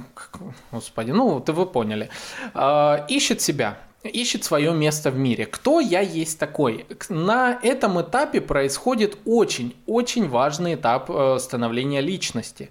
[0.72, 2.10] господи, ну, ты вы поняли,
[2.54, 5.46] э, ищет себя, ищет свое место в мире.
[5.46, 6.86] Кто я есть такой?
[7.08, 12.70] На этом этапе происходит очень-очень важный этап э, становления личности.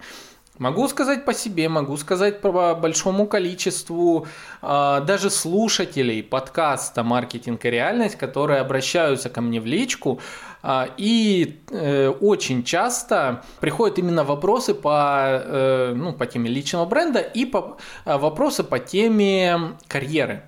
[0.58, 4.26] Могу сказать по себе, могу сказать по большому количеству
[4.62, 10.20] э, даже слушателей подкаста «Маркетинг и реальность», которые обращаются ко мне в личку,
[10.64, 17.20] э, и э, очень часто приходят именно вопросы по, э, ну, по теме личного бренда
[17.20, 20.42] и по, э, вопросы по теме карьеры.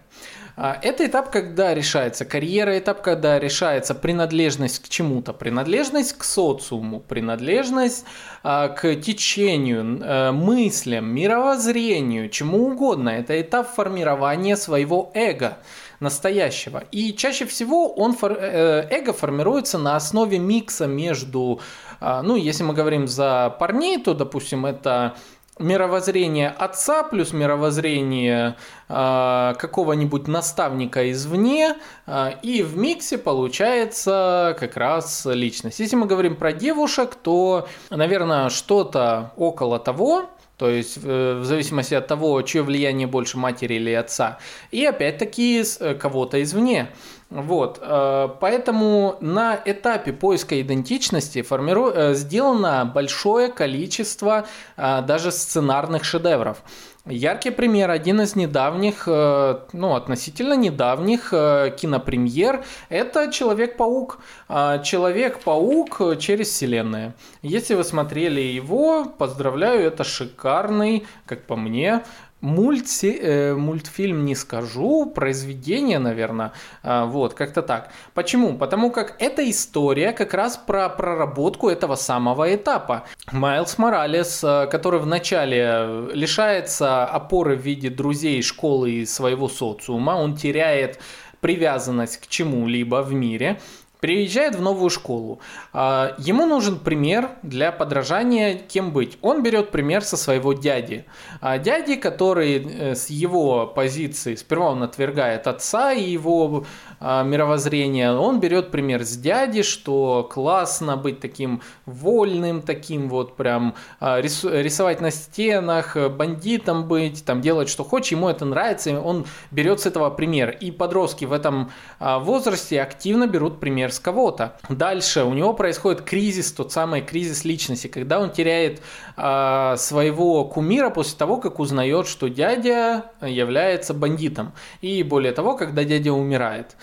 [0.62, 6.99] А, это этап, когда решается карьера, этап, когда решается принадлежность к чему-то, принадлежность к социуму,
[6.99, 8.03] принадлежность
[8.43, 13.07] а, к течению, э, мыслям, мировоззрению, чему угодно.
[13.07, 15.60] Это этап формирования своего эго
[16.01, 16.84] настоящего.
[16.91, 21.62] И чаще всего он, э, эго формируется на основе микса между,
[22.01, 25.16] а, ну, если мы говорим за парней, то, допустим, это
[25.60, 28.55] мировоззрение отца плюс мировоззрение
[28.88, 31.76] э, какого-нибудь наставника извне,
[32.07, 35.80] э, и в миксе получается как раз личность.
[35.80, 42.07] Если мы говорим про девушек, то, наверное, что-то около того, то есть в зависимости от
[42.07, 44.39] того, чье влияние больше матери или отца,
[44.72, 46.89] и опять-таки э, кого-то извне.
[47.30, 51.92] Вот, э, поэтому на этапе поиска идентичности формиру...
[51.94, 56.64] Э, сделано большое количество э, даже сценарных шедевров.
[57.06, 64.20] Яркий пример, один из недавних, ну, относительно недавних кинопремьер, это Человек-паук.
[64.48, 67.14] Человек-паук через вселенные.
[67.42, 72.04] Если вы смотрели его, поздравляю, это шикарный, как по мне,
[72.42, 77.92] Мульти, э, мультфильм не скажу, произведение, наверное, э, вот, как-то так.
[78.14, 78.58] Почему?
[78.58, 83.04] Потому как эта история как раз про проработку этого самого этапа.
[83.32, 90.38] Майлз Моралес, э, который вначале лишается опоры в виде друзей, школы и своего социума, он
[90.38, 91.00] теряет
[91.42, 93.60] привязанность к чему-либо в мире,
[94.00, 95.41] Приезжает в новую школу.
[95.74, 99.18] А, ему нужен пример для подражания, кем быть.
[99.22, 101.06] Он берет пример со своего дяди.
[101.41, 106.66] А, дяди, который э, с его позиции, сперва он отвергает отца и его
[107.00, 113.76] а, мировоззрение, он берет пример с дяди, что классно быть таким вольным, таким вот прям
[114.00, 119.86] рисовать на стенах, бандитом быть, там делать что хочешь, ему это нравится, он берет с
[119.86, 120.50] этого пример.
[120.50, 124.58] И подростки в этом возрасте активно берут пример с кого-то.
[124.70, 128.82] Дальше у него происходит кризис, тот самый кризис личности, когда он теряет
[129.18, 134.54] э, своего кумира после того, как узнает, что дядя является бандитом.
[134.82, 136.76] И более того, когда дядя умирает.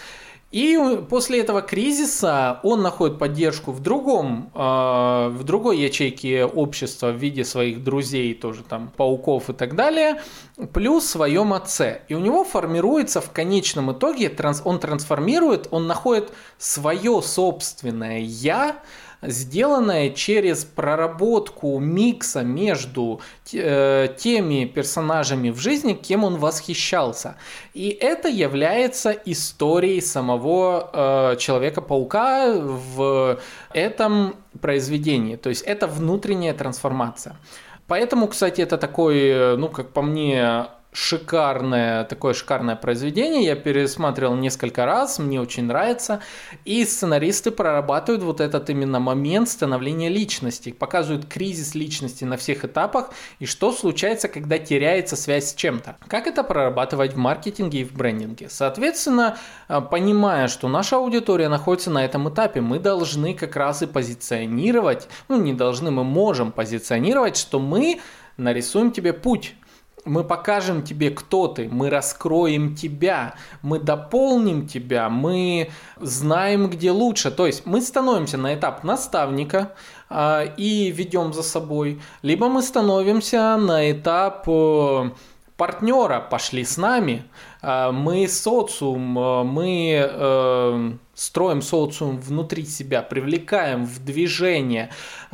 [0.57, 7.17] И после этого кризиса он находит поддержку в другом, э, в другой ячейке общества в
[7.17, 10.23] виде своих друзей, тоже там пауков и так далее,
[10.73, 12.01] плюс в своем отце.
[12.09, 14.35] И у него формируется в конечном итоге,
[14.65, 18.77] он трансформирует, он находит свое собственное я,
[19.23, 23.21] сделанное через проработку микса между
[23.53, 27.37] э, теми персонажами в жизни, кем он восхищался.
[27.75, 33.39] И это является историей самого э, Человека-паука в
[33.73, 35.37] этом произведении.
[35.37, 37.37] То есть это внутренняя трансформация.
[37.87, 40.67] Поэтому, кстати, это такой, э, ну, как по мне,
[40.97, 43.45] шикарное, такое шикарное произведение.
[43.45, 46.21] Я пересматривал несколько раз, мне очень нравится.
[46.65, 53.11] И сценаристы прорабатывают вот этот именно момент становления личности, показывают кризис личности на всех этапах
[53.41, 55.97] и что случается, когда теряется связь с чем-то.
[56.09, 58.49] Как это прорабатывать в маркетинге и в брендинге?
[58.49, 59.37] Соответственно,
[59.69, 65.09] э, понимая, что наша аудитория находится на этом этапе, мы должны как раз и позиционировать,
[65.29, 68.01] ну не должны, мы можем позиционировать, что мы
[68.39, 69.55] нарисуем тебе путь
[70.07, 77.31] мы покажем тебе, кто ты, мы раскроем тебя, мы дополним тебя, мы знаем, где лучше.
[77.31, 79.75] То есть мы становимся на этап наставника
[80.09, 85.11] э, и ведем за собой, либо мы становимся на этап э,
[85.57, 87.25] партнера, пошли с нами,
[87.63, 94.91] э, мы социум, э, мы строим социум внутри себя, привлекаем в движение.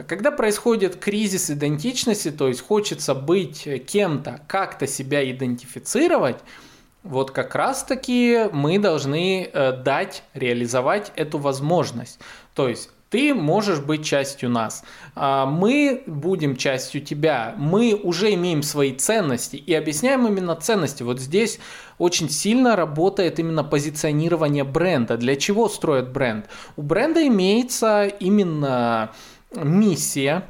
[0.07, 6.39] Когда происходит кризис идентичности, то есть хочется быть кем-то, как-то себя идентифицировать,
[7.03, 12.21] вот как раз-таки мы должны дать, реализовать эту возможность.
[12.55, 14.83] То есть ты можешь быть частью нас.
[15.15, 17.55] А, мы будем частью тебя.
[17.59, 21.03] Мы уже имеем свои ценности и объясняем именно ценности.
[21.03, 21.61] Вот здесь
[21.99, 25.19] очень сильно работает именно позиционирование бренда.
[25.19, 26.47] Для чего строят бренд?
[26.77, 29.11] У бренда имеется именно
[29.55, 30.45] миссия,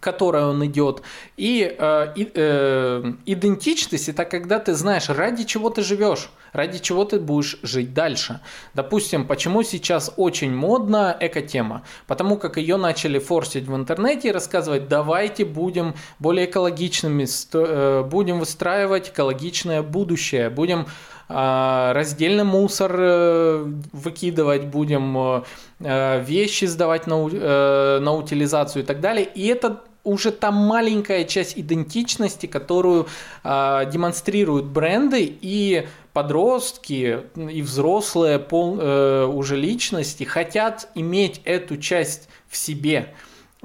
[0.00, 1.02] к которой он идет.
[1.36, 7.18] И э, э, идентичность это когда ты знаешь, ради чего ты живешь, ради чего ты
[7.18, 8.40] будешь жить дальше.
[8.74, 11.82] Допустим, почему сейчас очень модна эко-тема?
[12.06, 18.40] Потому как ее начали форсить в интернете и рассказывать, давайте будем более экологичными, э, будем
[18.40, 20.86] выстраивать экологичное будущее, будем
[21.28, 25.44] э, раздельный мусор э, выкидывать, будем
[25.80, 29.24] вещи сдавать на, на утилизацию и так далее.
[29.32, 33.06] И это уже та маленькая часть идентичности, которую
[33.44, 42.28] э, демонстрируют бренды и подростки и взрослые пол, э, уже личности хотят иметь эту часть
[42.48, 43.14] в себе.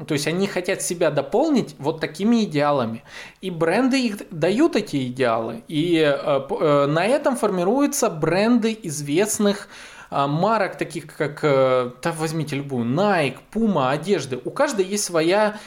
[0.08, 3.04] То есть они хотят себя дополнить вот такими идеалами.
[3.42, 5.64] И бренды их дают эти идеалы.
[5.68, 9.68] И э, э, на этом формируются бренды известных
[10.10, 14.40] э, марок, таких как, э, да возьмите любую, Nike, Puma, одежды.
[14.44, 15.58] У каждой есть своя а,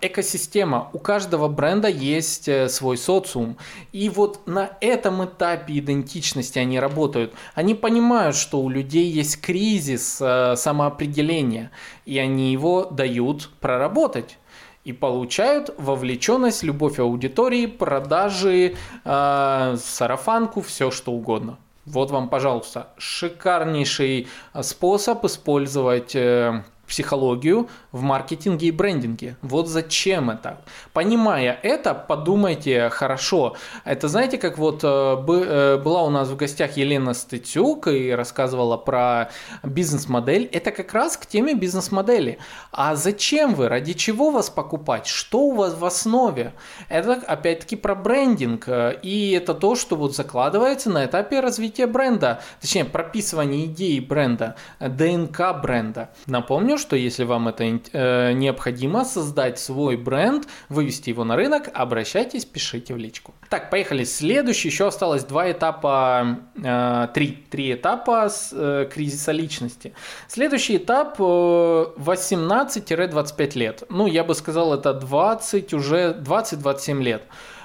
[0.00, 0.90] экосистема.
[0.92, 3.56] У каждого бренда есть э, свой социум.
[3.92, 7.34] И вот на этом этапе идентичности они работают.
[7.54, 11.70] Они понимают, что у людей есть кризис э, самоопределения,
[12.06, 14.38] и они его дают проработать
[14.84, 18.74] и получают вовлеченность, любовь аудитории, продажи,
[19.04, 21.58] э, сарафанку, все что угодно.
[21.84, 24.28] Вот вам, пожалуйста, шикарнейший
[24.60, 26.62] способ использовать э,
[26.92, 29.36] психологию в маркетинге и брендинге.
[29.40, 30.60] Вот зачем это.
[30.92, 33.56] Понимая это, подумайте хорошо.
[33.86, 38.76] Это знаете, как вот э, э, была у нас в гостях Елена Стытюк и рассказывала
[38.76, 39.30] про
[39.62, 40.50] бизнес-модель.
[40.52, 42.38] Это как раз к теме бизнес-модели.
[42.72, 43.68] А зачем вы?
[43.68, 45.06] Ради чего вас покупать?
[45.06, 46.52] Что у вас в основе?
[46.90, 48.68] Это опять-таки про брендинг.
[49.02, 52.42] И это то, что вот закладывается на этапе развития бренда.
[52.60, 56.10] Точнее, прописывания идеи бренда, ДНК бренда.
[56.26, 62.44] Напомню, что если вам это э, необходимо, создать свой бренд, вывести его на рынок, обращайтесь,
[62.44, 63.32] пишите в личку.
[63.48, 64.04] Так, поехали.
[64.04, 69.94] Следующий, еще осталось два этапа, э, три, три этапа с, э, кризиса личности.
[70.28, 73.84] Следующий этап э, 18-25 лет.
[73.88, 77.22] Ну, я бы сказал, это 20, уже 20-27 лет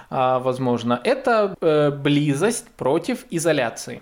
[0.09, 4.01] а, возможно, это э, близость против изоляции.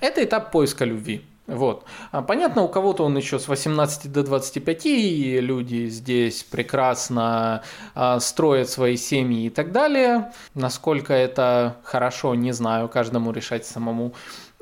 [0.00, 1.24] Это этап поиска любви.
[1.46, 1.84] Вот.
[2.10, 7.62] А понятно, у кого-то он еще с 18 до 25, и люди здесь прекрасно
[7.94, 10.32] а, строят свои семьи и так далее.
[10.54, 14.12] Насколько это хорошо, не знаю, каждому решать самому.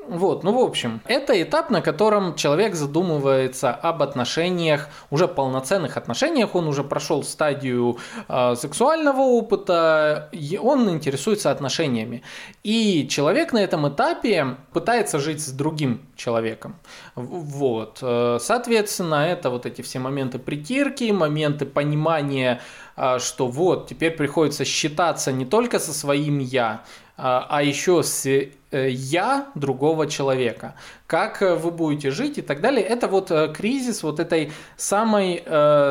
[0.08, 6.54] Вот, ну в общем, это этап, на котором человек задумывается об отношениях, уже полноценных отношениях,
[6.54, 7.98] он уже прошел стадию
[8.28, 12.22] э, сексуального опыта, и он интересуется отношениями.
[12.62, 16.76] И человек на этом этапе пытается жить с другим человеком.
[17.14, 22.60] Вот, э, соответственно, это вот эти все моменты притирки, моменты понимания,
[22.96, 26.84] э, что вот, теперь приходится считаться не только со своим «я»,
[27.16, 28.50] а, а еще с э,
[28.90, 30.74] я другого человека.
[31.06, 32.84] Как э, вы будете жить и так далее.
[32.84, 35.44] Это вот э, кризис вот этой самой,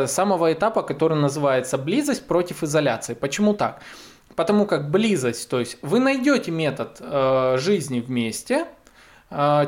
[0.07, 3.13] самого этапа, который называется близость против изоляции.
[3.13, 3.81] Почему так?
[4.35, 6.99] Потому как близость, то есть вы найдете метод
[7.59, 8.65] жизни вместе,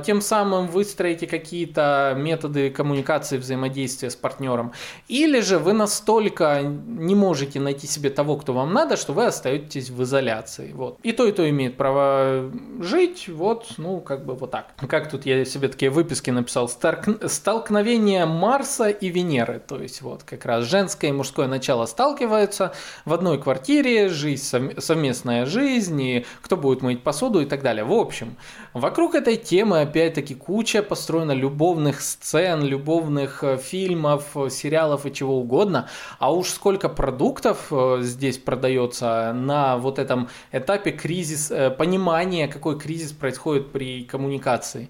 [0.05, 4.74] тем самым выстроите какие-то методы коммуникации, взаимодействия с партнером.
[5.07, 9.89] Или же вы настолько не можете найти себе того, кто вам надо, что вы остаетесь
[9.89, 10.72] в изоляции.
[10.74, 10.99] Вот.
[11.03, 14.74] И то, и то имеет право жить, вот, ну, как бы вот так.
[14.88, 16.70] Как тут я себе такие выписки написал?
[16.70, 19.59] Столкновение Марса и Венеры.
[19.66, 22.74] То есть вот как раз женское и мужское начало сталкиваются
[23.05, 24.43] в одной квартире, жизнь,
[24.78, 27.84] совместная жизнь, и кто будет мыть посуду и так далее.
[27.84, 28.36] В общем,
[28.76, 35.90] вокруг этой темы опять-таки, куча построена любовных сцен, любовных э, фильмов, сериалов и чего угодно.
[36.20, 37.72] А уж сколько продуктов
[38.02, 44.90] здесь продается на вот этом этапе кризис, понимания, какой кризис происходит при коммуникации.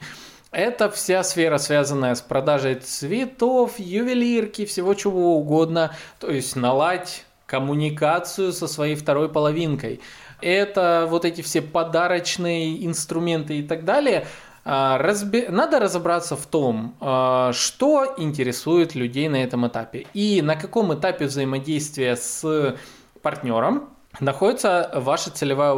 [0.52, 5.94] Это вся сфера, связанная с продажей цветов, ювелирки, всего чего угодно.
[6.20, 10.00] То есть наладь коммуникацию со своей второй половинкой.
[10.42, 14.26] Это вот эти все подарочные инструменты и так далее.
[14.64, 15.46] А, разби...
[15.48, 21.26] Надо разобраться в том, а, что интересует людей на этом этапе и на каком этапе
[21.26, 22.76] взаимодействия с
[23.22, 25.72] партнером находится ваша целевая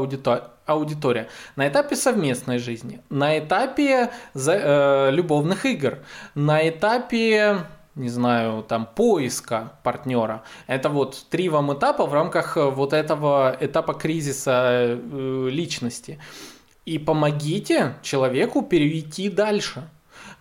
[0.66, 1.28] аудитория.
[1.55, 5.99] На этапе совместной жизни, на этапе э, любовных игр,
[6.36, 7.66] на этапе
[7.97, 10.43] не знаю, там, поиска партнера.
[10.67, 16.19] Это вот три вам этапа в рамках э, вот этого этапа кризиса э, личности.
[16.85, 19.89] И помогите человеку перейти дальше.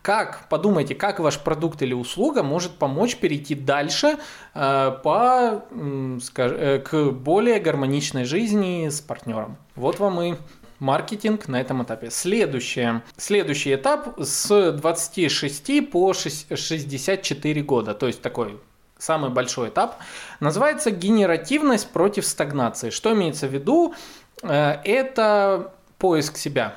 [0.02, 4.18] Как, подумайте, как ваш продукт или услуга может помочь перейти дальше
[4.54, 9.56] э, по, э, к более гармоничной жизни с партнером.
[9.74, 10.36] Вот вам и
[10.78, 12.10] маркетинг на этом этапе.
[12.10, 13.02] Следующее.
[13.16, 17.94] Следующий этап с 26 по 64 года.
[17.94, 18.58] То есть такой
[18.98, 19.96] самый большой этап.
[20.40, 22.90] Называется генеративность против стагнации.
[22.90, 23.94] Что имеется в виду?
[24.42, 26.76] Э, это поиск себя.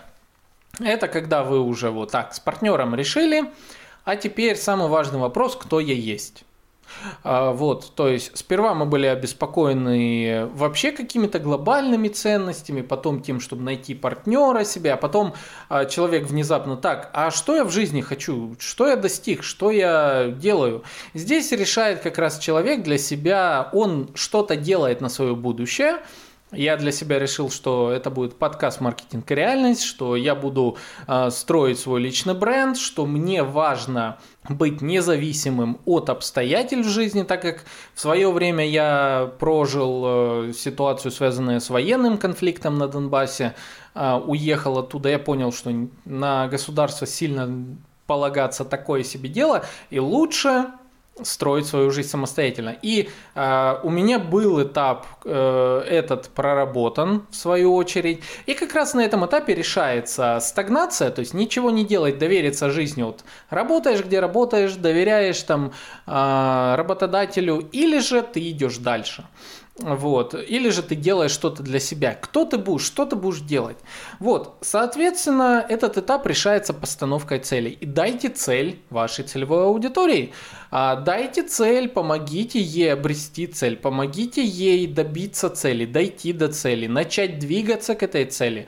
[0.80, 3.52] Это когда вы уже вот так с партнером решили,
[4.06, 6.44] а теперь самый важный вопрос, кто я есть.
[7.24, 13.64] А, вот, то есть сперва мы были обеспокоены вообще какими-то глобальными ценностями, потом тем, чтобы
[13.64, 15.34] найти партнера себе, а потом
[15.70, 20.28] а, человек внезапно так, а что я в жизни хочу, что я достиг, что я
[20.30, 20.84] делаю.
[21.14, 26.00] Здесь решает как раз человек для себя, он что-то делает на свое будущее,
[26.52, 30.78] я для себя решил, что это будет подкаст «Маркетинг и реальность», что я буду
[31.08, 37.66] э, строить свой личный бренд, что мне важно быть независимым от обстоятельств жизни, так как
[37.94, 43.54] в свое время я прожил э, ситуацию, связанную с военным конфликтом на Донбассе,
[43.94, 45.72] э, уехал оттуда, я понял, что
[46.06, 47.78] на государство сильно
[48.08, 50.66] полагаться такое себе дело, и лучше
[51.24, 52.76] строить свою жизнь самостоятельно.
[52.82, 58.22] И э, у меня был этап э, этот проработан в свою очередь.
[58.46, 63.04] И как раз на этом этапе решается стагнация, то есть ничего не делать, довериться жизни.
[63.04, 65.72] Вот работаешь, где работаешь, доверяешь там
[66.08, 69.26] э, работодателю, или же ты идешь дальше.
[69.82, 70.34] Вот.
[70.34, 72.14] Или же ты делаешь что-то для себя.
[72.14, 73.78] Кто ты будешь, что ты будешь делать.
[74.20, 74.58] Вот.
[74.62, 77.72] Соответственно, этот этап решается постановкой целей.
[77.80, 80.34] И дайте цель вашей целевой аудитории.
[80.72, 87.40] А, дайте цель, помогите ей обрести цель, помогите ей добиться цели, дойти до цели, начать
[87.40, 88.68] двигаться к этой цели.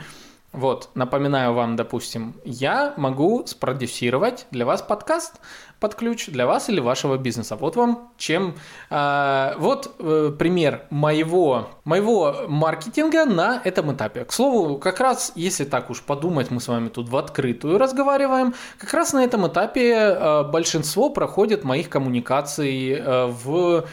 [0.53, 5.39] Вот, напоминаю вам, допустим, я могу спродюсировать для вас подкаст
[5.79, 7.55] под ключ для вас или вашего бизнеса.
[7.55, 8.55] Вот вам чем...
[8.89, 14.25] Э, вот э, пример моего, моего маркетинга на этом этапе.
[14.25, 18.53] К слову, как раз, если так уж подумать, мы с вами тут в открытую разговариваем,
[18.77, 23.85] как раз на этом этапе э, большинство проходит моих коммуникаций э, в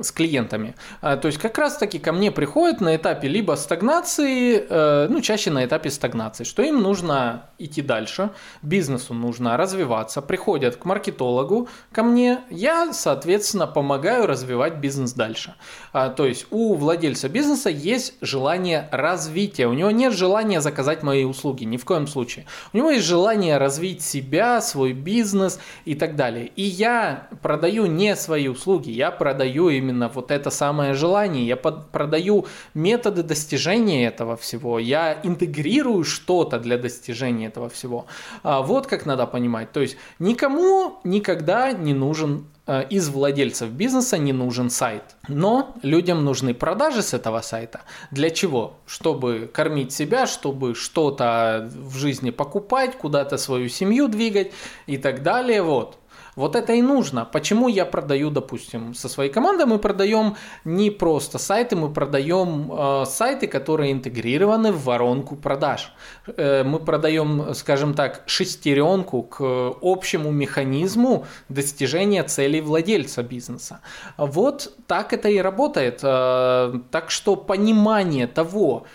[0.00, 0.74] с клиентами.
[1.02, 5.20] А, то есть как раз таки ко мне приходят на этапе либо стагнации, э, ну
[5.20, 8.30] чаще на этапе стагнации, что им нужно идти дальше,
[8.62, 15.54] бизнесу нужно развиваться, приходят к маркетологу, ко мне, я, соответственно, помогаю развивать бизнес дальше.
[15.92, 21.24] А, то есть у владельца бизнеса есть желание развития, у него нет желания заказать мои
[21.24, 22.46] услуги, ни в коем случае.
[22.72, 26.50] У него есть желание развить себя, свой бизнес и так далее.
[26.56, 31.46] И я продаю не свои услуги, я продаю им именно вот это самое желание.
[31.46, 34.78] Я под, продаю методы достижения этого всего.
[34.78, 38.06] Я интегрирую что-то для достижения этого всего.
[38.42, 39.72] А, вот как надо понимать.
[39.72, 45.02] То есть никому никогда не нужен э, из владельцев бизнеса не нужен сайт.
[45.28, 47.80] Но людям нужны продажи с этого сайта.
[48.10, 48.74] Для чего?
[48.86, 54.52] Чтобы кормить себя, чтобы что-то в жизни покупать, куда-то свою семью двигать
[54.86, 55.62] и так далее.
[55.62, 55.98] Вот.
[56.34, 57.26] Вот это и нужно.
[57.26, 63.04] Почему я продаю, допустим, со своей командой мы продаем не просто сайты, мы продаем э,
[63.06, 65.92] сайты, которые интегрированы в воронку продаж.
[66.26, 73.80] Э, мы продаем, скажем так, шестеренку к общему механизму достижения целей владельца бизнеса.
[74.16, 76.00] Вот так это и работает.
[76.02, 78.86] Э, так что понимание того,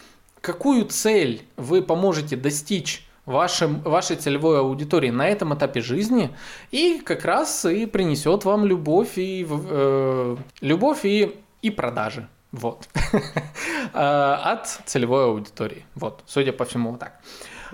[0.42, 6.36] какую цель вы поможете достичь вашим, вашей целевой аудитории на этом этапе жизни
[6.72, 12.28] и как раз и принесет вам любовь и, э, любовь и, и продажи.
[12.52, 12.88] Вот.
[13.94, 15.86] Э, от целевой аудитории.
[15.96, 17.22] Вот, судя по всему, вот так.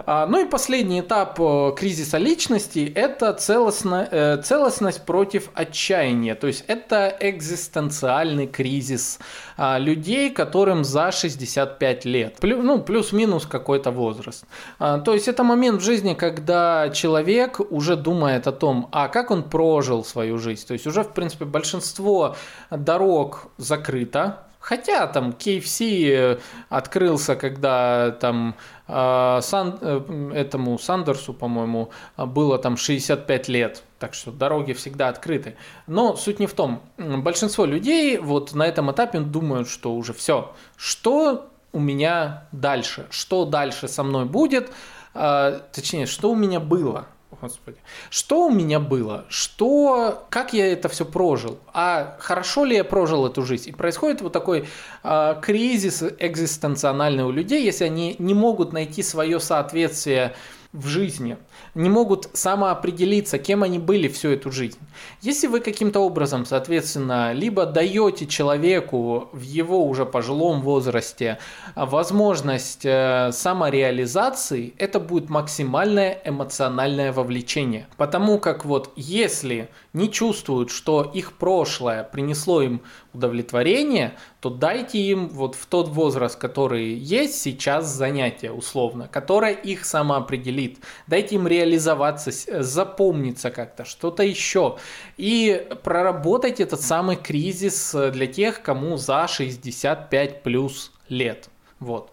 [0.05, 6.35] А, ну и последний этап э, кризиса личности– это целостно, э, целостность против отчаяния.
[6.35, 9.19] То есть это экзистенциальный кризис
[9.57, 12.37] а, людей, которым за 65 лет.
[12.41, 14.45] ну, плюс-минус какой-то возраст.
[14.79, 19.31] А, то есть это момент в жизни, когда человек уже думает о том, а как
[19.31, 20.65] он прожил свою жизнь.
[20.67, 22.35] То есть уже, в принципе, большинство
[22.71, 26.39] дорог закрыто, Хотя там KFC э,
[26.69, 28.55] открылся, когда там
[28.87, 33.83] э, Сан, э, этому Сандерсу, по-моему, было там 65 лет.
[33.99, 35.57] Так что дороги всегда открыты.
[35.85, 36.81] Но суть не в том.
[36.97, 40.53] Большинство людей вот на этом этапе думают, что уже все.
[40.77, 43.07] Что у меня дальше?
[43.09, 44.71] Что дальше со мной будет?
[45.13, 47.07] Точнее, что у меня было?
[47.43, 47.75] Господи.
[48.09, 49.25] Что у меня было?
[49.27, 51.59] Что, как я это все прожил?
[51.73, 53.67] А хорошо ли я прожил эту жизнь?
[53.69, 54.69] И происходит вот такой
[55.03, 60.35] э, кризис экзистенциональный у людей, если они не могут найти свое соответствие
[60.73, 61.37] в жизни,
[61.75, 64.79] не могут самоопределиться, кем они были всю эту жизнь.
[65.21, 71.37] Если вы каким-то образом, соответственно, либо даете человеку в его уже пожилом возрасте
[71.75, 77.87] возможность э, самореализации, это будет максимальное эмоциональное вовлечение.
[77.95, 82.81] Потому как вот если не чувствуют, что их прошлое принесло им
[83.13, 89.85] удовлетворение, то дайте им вот в тот возраст, который есть сейчас занятие условно, которое их
[89.85, 90.79] самоопределит.
[91.05, 92.31] Дайте им реализоваться,
[92.63, 94.77] запомниться как-то, что-то еще.
[95.17, 101.49] И проработать этот самый кризис для тех, кому за 65 плюс лет.
[101.79, 102.11] Вот.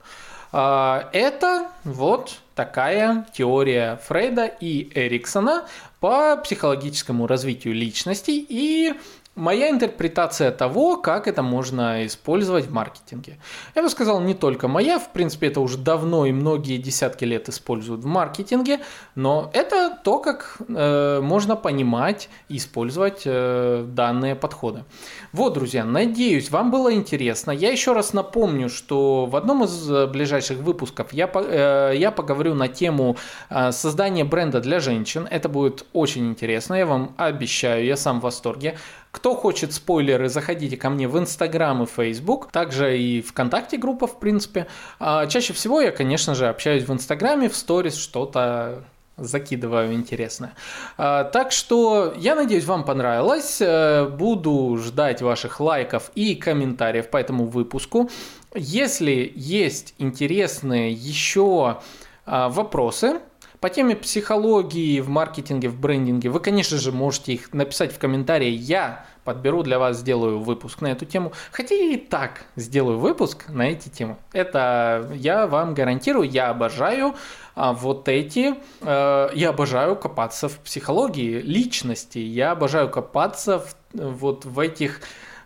[0.52, 5.66] А, это вот такая теория Фрейда и Эриксона
[6.00, 8.94] по психологическому развитию личности и
[9.40, 13.38] Моя интерпретация того, как это можно использовать в маркетинге.
[13.74, 17.48] Я бы сказал, не только моя, в принципе, это уже давно и многие десятки лет
[17.48, 18.80] используют в маркетинге,
[19.14, 24.84] но это то, как э, можно понимать и использовать э, данные подходы.
[25.32, 27.50] Вот, друзья, надеюсь, вам было интересно.
[27.50, 32.68] Я еще раз напомню, что в одном из ближайших выпусков я, э, я поговорю на
[32.68, 33.16] тему
[33.48, 35.26] э, создания бренда для женщин.
[35.30, 38.76] Это будет очень интересно, я вам обещаю, я сам в восторге.
[39.10, 44.18] Кто хочет спойлеры, заходите ко мне в Инстаграм и Фейсбук, также и ВКонтакте группа, в
[44.18, 44.66] принципе.
[44.98, 48.84] А чаще всего я, конечно же, общаюсь в Инстаграме, в сторис что-то
[49.20, 50.54] закидываю интересное.
[50.96, 53.58] А, так что я надеюсь, вам понравилось.
[53.60, 58.10] Э, буду ждать ваших лайков и комментариев по этому выпуску.
[58.54, 61.80] Если есть интересные еще
[62.26, 63.20] а, вопросы,
[63.60, 68.48] по теме психологии в маркетинге, в брендинге, вы, конечно же, можете их написать в комментарии.
[68.48, 71.32] Я подберу для вас, сделаю выпуск на эту тему.
[71.52, 74.16] Хотя я и так сделаю выпуск на эти темы.
[74.32, 77.14] Это я вам гарантирую, я обожаю
[77.54, 84.46] а, вот эти, э, я обожаю копаться в психологии личности, я обожаю копаться в, вот
[84.46, 85.00] в этих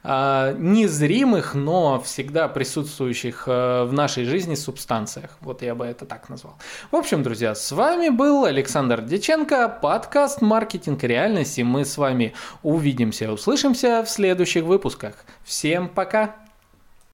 [0.04, 5.38] незримых, но всегда присутствующих э, в нашей жизни субстанциях.
[5.40, 6.58] Вот я бы это так назвал.
[6.90, 11.96] В общем, друзья, с вами был Александр Деченко, подкаст «Маркетинг и реальность», и мы с
[11.96, 15.14] вами увидимся, услышимся в следующих выпусках.
[15.42, 16.43] Всем пока!